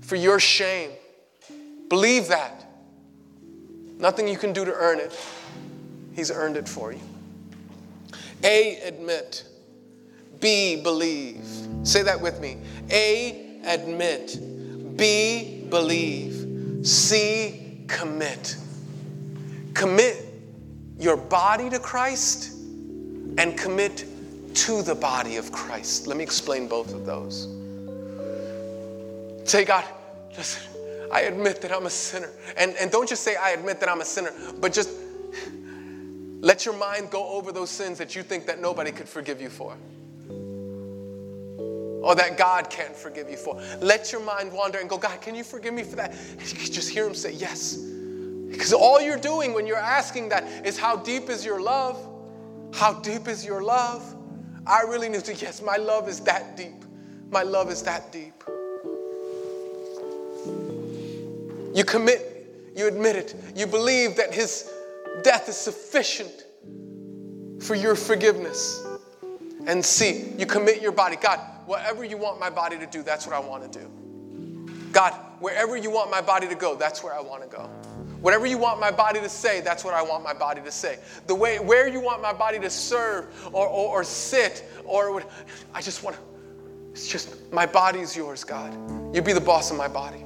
for 0.00 0.16
your 0.16 0.40
shame. 0.40 0.90
Believe 1.88 2.28
that. 2.28 2.64
Nothing 3.98 4.28
you 4.28 4.36
can 4.36 4.52
do 4.52 4.64
to 4.64 4.72
earn 4.72 5.00
it. 5.00 5.18
He's 6.18 6.32
earned 6.32 6.56
it 6.56 6.68
for 6.68 6.90
you. 6.90 6.98
A, 8.42 8.80
admit. 8.80 9.44
B, 10.40 10.82
believe. 10.82 11.46
Say 11.84 12.02
that 12.02 12.20
with 12.20 12.40
me. 12.40 12.56
A, 12.90 13.60
admit. 13.64 14.36
B, 14.96 15.64
believe. 15.70 16.84
C, 16.84 17.84
commit. 17.86 18.56
Commit 19.74 20.26
your 20.98 21.16
body 21.16 21.70
to 21.70 21.78
Christ 21.78 22.52
and 23.38 23.56
commit 23.56 24.04
to 24.54 24.82
the 24.82 24.96
body 24.96 25.36
of 25.36 25.52
Christ. 25.52 26.08
Let 26.08 26.16
me 26.16 26.24
explain 26.24 26.66
both 26.66 26.94
of 26.94 27.06
those. 27.06 27.46
Say, 29.48 29.64
God, 29.64 29.84
listen, 30.36 30.64
I 31.12 31.20
admit 31.20 31.60
that 31.60 31.70
I'm 31.70 31.86
a 31.86 31.90
sinner. 31.90 32.30
And, 32.56 32.74
and 32.80 32.90
don't 32.90 33.08
just 33.08 33.22
say, 33.22 33.36
I 33.36 33.50
admit 33.50 33.78
that 33.78 33.88
I'm 33.88 34.00
a 34.00 34.04
sinner, 34.04 34.32
but 34.60 34.72
just 34.72 34.90
let 36.40 36.64
your 36.64 36.76
mind 36.76 37.10
go 37.10 37.28
over 37.30 37.50
those 37.50 37.70
sins 37.70 37.98
that 37.98 38.14
you 38.14 38.22
think 38.22 38.46
that 38.46 38.60
nobody 38.60 38.92
could 38.92 39.08
forgive 39.08 39.40
you 39.40 39.50
for. 39.50 39.76
Or 42.02 42.14
that 42.14 42.38
God 42.38 42.70
can't 42.70 42.94
forgive 42.94 43.28
you 43.28 43.36
for. 43.36 43.60
Let 43.80 44.12
your 44.12 44.22
mind 44.22 44.52
wander 44.52 44.78
and 44.78 44.88
go, 44.88 44.98
God, 44.98 45.20
can 45.20 45.34
you 45.34 45.42
forgive 45.42 45.74
me 45.74 45.82
for 45.82 45.96
that? 45.96 46.12
And 46.12 46.40
you 46.40 46.68
just 46.68 46.90
hear 46.90 47.06
him 47.06 47.14
say, 47.14 47.32
Yes. 47.32 47.76
Because 47.76 48.72
all 48.72 49.00
you're 49.00 49.18
doing 49.18 49.52
when 49.52 49.66
you're 49.66 49.76
asking 49.76 50.30
that 50.30 50.66
is 50.66 50.78
how 50.78 50.96
deep 50.96 51.28
is 51.28 51.44
your 51.44 51.60
love? 51.60 51.98
How 52.72 52.94
deep 52.94 53.28
is 53.28 53.44
your 53.44 53.62
love? 53.62 54.14
I 54.66 54.82
really 54.82 55.08
need 55.08 55.24
to, 55.24 55.34
yes, 55.34 55.60
my 55.60 55.76
love 55.76 56.08
is 56.08 56.20
that 56.20 56.56
deep. 56.56 56.84
My 57.30 57.42
love 57.42 57.70
is 57.70 57.82
that 57.82 58.10
deep. 58.10 58.42
You 61.74 61.84
commit, 61.84 62.72
you 62.74 62.86
admit 62.86 63.16
it, 63.16 63.34
you 63.54 63.66
believe 63.66 64.16
that 64.16 64.32
his 64.32 64.70
death 65.22 65.48
is 65.48 65.56
sufficient 65.56 66.44
for 67.60 67.74
your 67.74 67.94
forgiveness. 67.94 68.84
And 69.66 69.84
see, 69.84 70.32
you 70.38 70.46
commit 70.46 70.80
your 70.80 70.92
body. 70.92 71.16
God, 71.16 71.40
whatever 71.66 72.04
you 72.04 72.16
want 72.16 72.40
my 72.40 72.50
body 72.50 72.78
to 72.78 72.86
do, 72.86 73.02
that's 73.02 73.26
what 73.26 73.34
I 73.34 73.40
want 73.40 73.70
to 73.70 73.78
do. 73.80 73.90
God, 74.92 75.12
wherever 75.40 75.76
you 75.76 75.90
want 75.90 76.10
my 76.10 76.20
body 76.20 76.48
to 76.48 76.54
go, 76.54 76.74
that's 76.74 77.02
where 77.02 77.14
I 77.14 77.20
want 77.20 77.42
to 77.42 77.48
go. 77.48 77.70
Whatever 78.20 78.46
you 78.46 78.58
want 78.58 78.80
my 78.80 78.90
body 78.90 79.20
to 79.20 79.28
say, 79.28 79.60
that's 79.60 79.84
what 79.84 79.94
I 79.94 80.02
want 80.02 80.24
my 80.24 80.32
body 80.32 80.60
to 80.62 80.72
say. 80.72 80.98
The 81.26 81.34
way 81.34 81.58
where 81.58 81.86
you 81.86 82.00
want 82.00 82.20
my 82.20 82.32
body 82.32 82.58
to 82.58 82.70
serve 82.70 83.26
or, 83.52 83.68
or, 83.68 83.88
or 83.98 84.04
sit 84.04 84.64
or 84.84 85.22
I 85.72 85.80
just 85.80 86.02
want 86.02 86.16
to, 86.16 86.22
it's 86.90 87.06
just 87.06 87.52
my 87.52 87.66
body 87.66 88.00
is 88.00 88.16
yours, 88.16 88.42
God. 88.42 88.72
You 89.14 89.22
be 89.22 89.32
the 89.32 89.40
boss 89.40 89.70
of 89.70 89.76
my 89.76 89.86
body. 89.86 90.24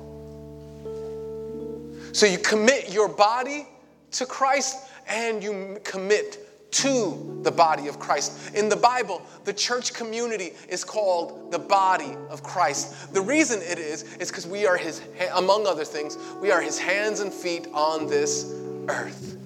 So 2.13 2.27
you 2.27 2.39
commit 2.39 2.93
your 2.93 3.09
body 3.09 3.67
to 4.13 4.27
Christ 4.27 4.79
and 5.09 5.43
you 5.43 5.79
commit 5.85 6.49
to 6.73 7.41
the 7.43 7.51
body 7.51 7.87
of 7.87 7.99
Christ. 7.99 8.55
In 8.55 8.69
the 8.69 8.77
Bible, 8.77 9.23
the 9.45 9.53
church 9.53 9.93
community 9.93 10.53
is 10.69 10.85
called 10.85 11.53
the 11.53 11.59
body 11.59 12.17
of 12.31 12.43
Christ. 12.43 13.13
The 13.13 13.21
reason 13.21 13.61
it 13.61 13.79
is, 13.79 14.05
is 14.17 14.29
because 14.29 14.47
we 14.47 14.67
are 14.67 14.77
his, 14.77 15.03
among 15.35 15.67
other 15.67 15.85
things, 15.85 16.17
we 16.41 16.51
are 16.51 16.63
his 16.63 16.79
hands 16.79 17.21
and 17.21 17.33
feet 17.33 17.69
on 17.75 18.07
this 18.07 18.51
earth. 18.89 19.37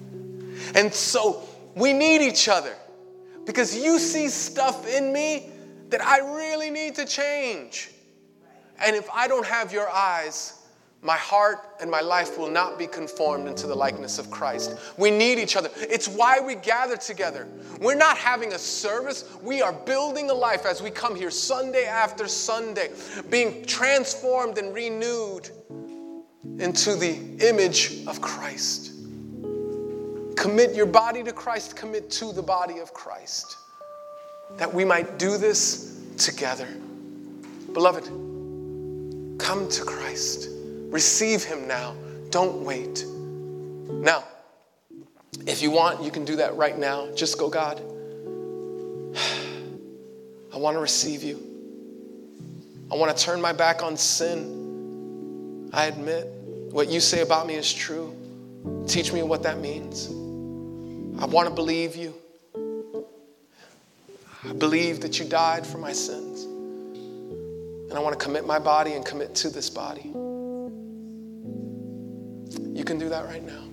And 0.75 0.93
so 0.93 1.43
we 1.75 1.91
need 1.91 2.21
each 2.21 2.47
other 2.47 2.73
because 3.45 3.75
you 3.75 3.99
see 3.99 4.29
stuff 4.29 4.87
in 4.87 5.11
me 5.11 5.51
that 5.89 6.01
I 6.01 6.19
really 6.19 6.69
need 6.69 6.95
to 6.95 7.05
change. 7.05 7.89
And 8.79 8.95
if 8.95 9.09
I 9.09 9.27
don't 9.27 9.45
have 9.45 9.73
your 9.73 9.89
eyes, 9.89 10.56
my 11.01 11.15
heart 11.15 11.59
and 11.79 11.91
my 11.91 12.01
life 12.01 12.37
will 12.37 12.49
not 12.49 12.79
be 12.79 12.87
conformed 12.87 13.47
into 13.47 13.67
the 13.67 13.75
likeness 13.75 14.17
of 14.17 14.31
Christ. 14.31 14.75
We 14.97 15.11
need 15.11 15.37
each 15.37 15.55
other. 15.55 15.69
It's 15.77 16.07
why 16.07 16.39
we 16.39 16.55
gather 16.55 16.97
together. 16.97 17.47
We're 17.79 17.95
not 17.95 18.17
having 18.17 18.53
a 18.53 18.59
service, 18.59 19.23
we 19.41 19.61
are 19.61 19.73
building 19.73 20.29
a 20.29 20.33
life 20.33 20.65
as 20.65 20.81
we 20.81 20.89
come 20.89 21.15
here 21.15 21.29
Sunday 21.29 21.85
after 21.85 22.27
Sunday, 22.27 22.89
being 23.29 23.63
transformed 23.65 24.57
and 24.57 24.73
renewed 24.73 25.51
into 26.59 26.95
the 26.95 27.19
image 27.47 28.05
of 28.07 28.19
Christ. 28.19 28.93
Commit 30.35 30.75
your 30.75 30.85
body 30.87 31.23
to 31.23 31.31
Christ, 31.31 31.75
commit 31.75 32.09
to 32.11 32.31
the 32.31 32.43
body 32.43 32.79
of 32.79 32.93
Christ, 32.93 33.57
that 34.57 34.73
we 34.73 34.83
might 34.83 35.19
do 35.19 35.37
this 35.37 36.01
together. 36.17 36.67
Beloved, 37.73 38.05
come 39.39 39.69
to 39.69 39.83
Christ. 39.83 40.56
Receive 40.89 41.43
Him 41.43 41.67
now. 41.67 41.95
Don't 42.29 42.63
wait. 42.63 43.05
Now, 43.07 44.23
if 45.45 45.61
you 45.61 45.71
want, 45.71 46.03
you 46.03 46.11
can 46.11 46.25
do 46.25 46.37
that 46.37 46.55
right 46.55 46.77
now. 46.77 47.09
Just 47.15 47.37
go, 47.37 47.49
God. 47.49 47.79
I 50.53 50.57
want 50.57 50.75
to 50.75 50.81
receive 50.81 51.23
you. 51.23 51.43
I 52.91 52.95
want 52.95 53.15
to 53.15 53.23
turn 53.23 53.41
my 53.41 53.53
back 53.53 53.83
on 53.83 53.97
sin. 53.97 55.69
I 55.73 55.85
admit 55.85 56.27
what 56.71 56.89
you 56.89 56.99
say 56.99 57.21
about 57.21 57.47
me 57.47 57.55
is 57.55 57.71
true. 57.71 58.15
Teach 58.87 59.11
me 59.11 59.23
what 59.23 59.43
that 59.43 59.59
means. 59.59 60.07
I 61.21 61.25
want 61.25 61.49
to 61.49 61.53
believe 61.53 61.95
you. 61.95 62.13
I 64.43 64.53
believe 64.53 65.01
that 65.01 65.19
you 65.19 65.25
died 65.25 65.65
for 65.65 65.77
my 65.77 65.91
sins. 65.91 66.43
And 66.43 67.93
I 67.93 67.99
want 67.99 68.17
to 68.17 68.23
commit 68.23 68.45
my 68.45 68.59
body 68.59 68.93
and 68.93 69.05
commit 69.05 69.35
to 69.35 69.49
this 69.49 69.69
body. 69.69 70.13
You 72.77 72.83
can 72.85 72.99
do 72.99 73.09
that 73.09 73.25
right 73.25 73.43
now. 73.43 73.63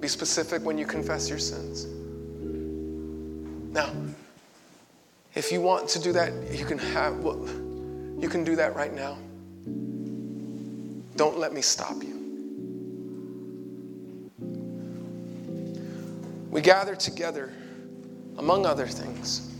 Be 0.00 0.08
specific 0.08 0.64
when 0.64 0.78
you 0.78 0.86
confess 0.86 1.28
your 1.28 1.38
sins. 1.38 1.84
Now, 3.74 3.92
if 5.34 5.52
you 5.52 5.60
want 5.60 5.90
to 5.90 5.98
do 5.98 6.10
that, 6.12 6.32
you 6.50 6.64
can 6.64 6.78
have 6.78 7.18
well, 7.18 7.46
you 8.18 8.30
can 8.30 8.42
do 8.42 8.56
that 8.56 8.74
right 8.74 8.94
now. 8.94 9.18
Don't 11.16 11.38
let 11.38 11.52
me 11.52 11.60
stop 11.60 12.02
you. 12.02 12.22
We 16.50 16.62
gather 16.62 16.96
together, 16.96 17.52
among 18.38 18.64
other 18.64 18.86
things, 18.86 19.52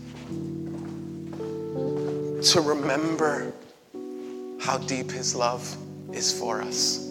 to 2.52 2.60
remember 2.62 3.52
how 4.60 4.78
deep 4.78 5.10
His 5.10 5.34
love 5.34 5.76
is 6.10 6.32
for 6.32 6.62
us. 6.62 7.03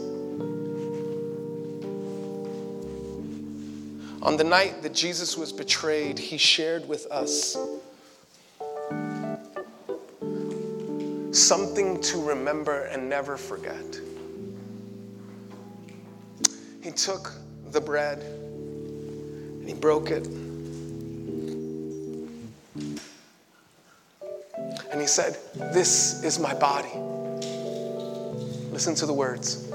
On 4.24 4.38
the 4.38 4.44
night 4.46 4.82
that 4.84 4.94
Jesus 4.94 5.38
was 5.38 5.52
betrayed, 5.52 6.18
he 6.18 6.38
shared 6.38 6.88
with 6.88 7.06
us 7.12 7.58
something 11.34 12.00
to 12.00 12.22
remember 12.22 12.84
and 12.84 13.10
never 13.10 13.36
forget. 13.36 14.00
He 16.82 16.92
took 16.92 17.34
the 17.72 17.82
bread 17.82 18.20
and 18.20 19.68
he 19.68 19.74
broke 19.74 20.10
it. 20.10 20.26
And 24.90 25.02
he 25.02 25.08
said, 25.08 25.38
This 25.74 26.24
is 26.24 26.40
my 26.40 26.54
body. 26.54 26.98
Listen 28.72 28.96
to 28.96 29.06
the 29.06 29.14
words 29.14 29.70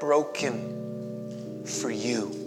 broken 0.00 1.66
for 1.66 1.90
you. 1.90 2.41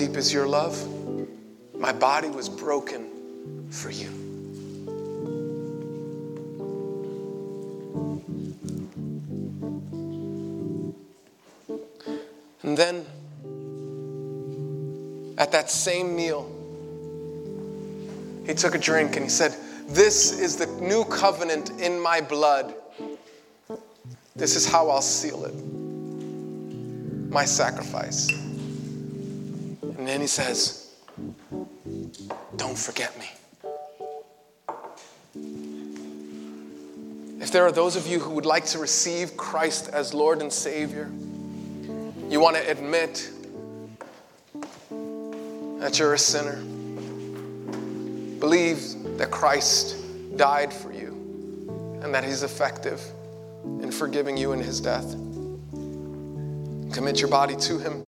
Deep 0.00 0.16
is 0.16 0.32
your 0.32 0.48
love? 0.48 0.74
My 1.74 1.92
body 1.92 2.30
was 2.30 2.48
broken 2.48 3.68
for 3.70 3.90
you. 3.90 4.08
And 12.62 12.78
then 12.78 13.04
at 15.36 15.52
that 15.52 15.70
same 15.70 16.16
meal, 16.16 16.50
he 18.46 18.54
took 18.54 18.74
a 18.74 18.78
drink 18.78 19.16
and 19.16 19.24
he 19.26 19.30
said, 19.30 19.54
This 19.86 20.40
is 20.40 20.56
the 20.56 20.66
new 20.80 21.04
covenant 21.04 21.78
in 21.78 22.00
my 22.00 22.22
blood. 22.22 22.74
This 24.34 24.56
is 24.56 24.64
how 24.64 24.88
I'll 24.88 25.02
seal 25.02 25.44
it 25.44 25.54
my 27.30 27.44
sacrifice. 27.44 28.28
And 30.00 30.08
then 30.08 30.22
he 30.22 30.26
says, 30.26 30.94
Don't 32.56 32.78
forget 32.78 33.12
me. 33.18 33.28
If 37.38 37.52
there 37.52 37.66
are 37.66 37.70
those 37.70 37.96
of 37.96 38.06
you 38.06 38.18
who 38.18 38.30
would 38.30 38.46
like 38.46 38.64
to 38.66 38.78
receive 38.78 39.36
Christ 39.36 39.90
as 39.92 40.14
Lord 40.14 40.40
and 40.40 40.50
Savior, 40.50 41.10
you 42.30 42.40
want 42.40 42.56
to 42.56 42.66
admit 42.70 43.30
that 45.80 45.98
you're 45.98 46.14
a 46.14 46.18
sinner, 46.18 46.56
believe 48.38 49.18
that 49.18 49.30
Christ 49.30 49.96
died 50.38 50.72
for 50.72 50.94
you 50.94 52.00
and 52.02 52.14
that 52.14 52.24
He's 52.24 52.42
effective 52.42 53.02
in 53.82 53.92
forgiving 53.92 54.38
you 54.38 54.52
in 54.52 54.62
His 54.62 54.80
death. 54.80 55.10
Commit 56.94 57.20
your 57.20 57.28
body 57.28 57.56
to 57.56 57.78
Him. 57.78 57.98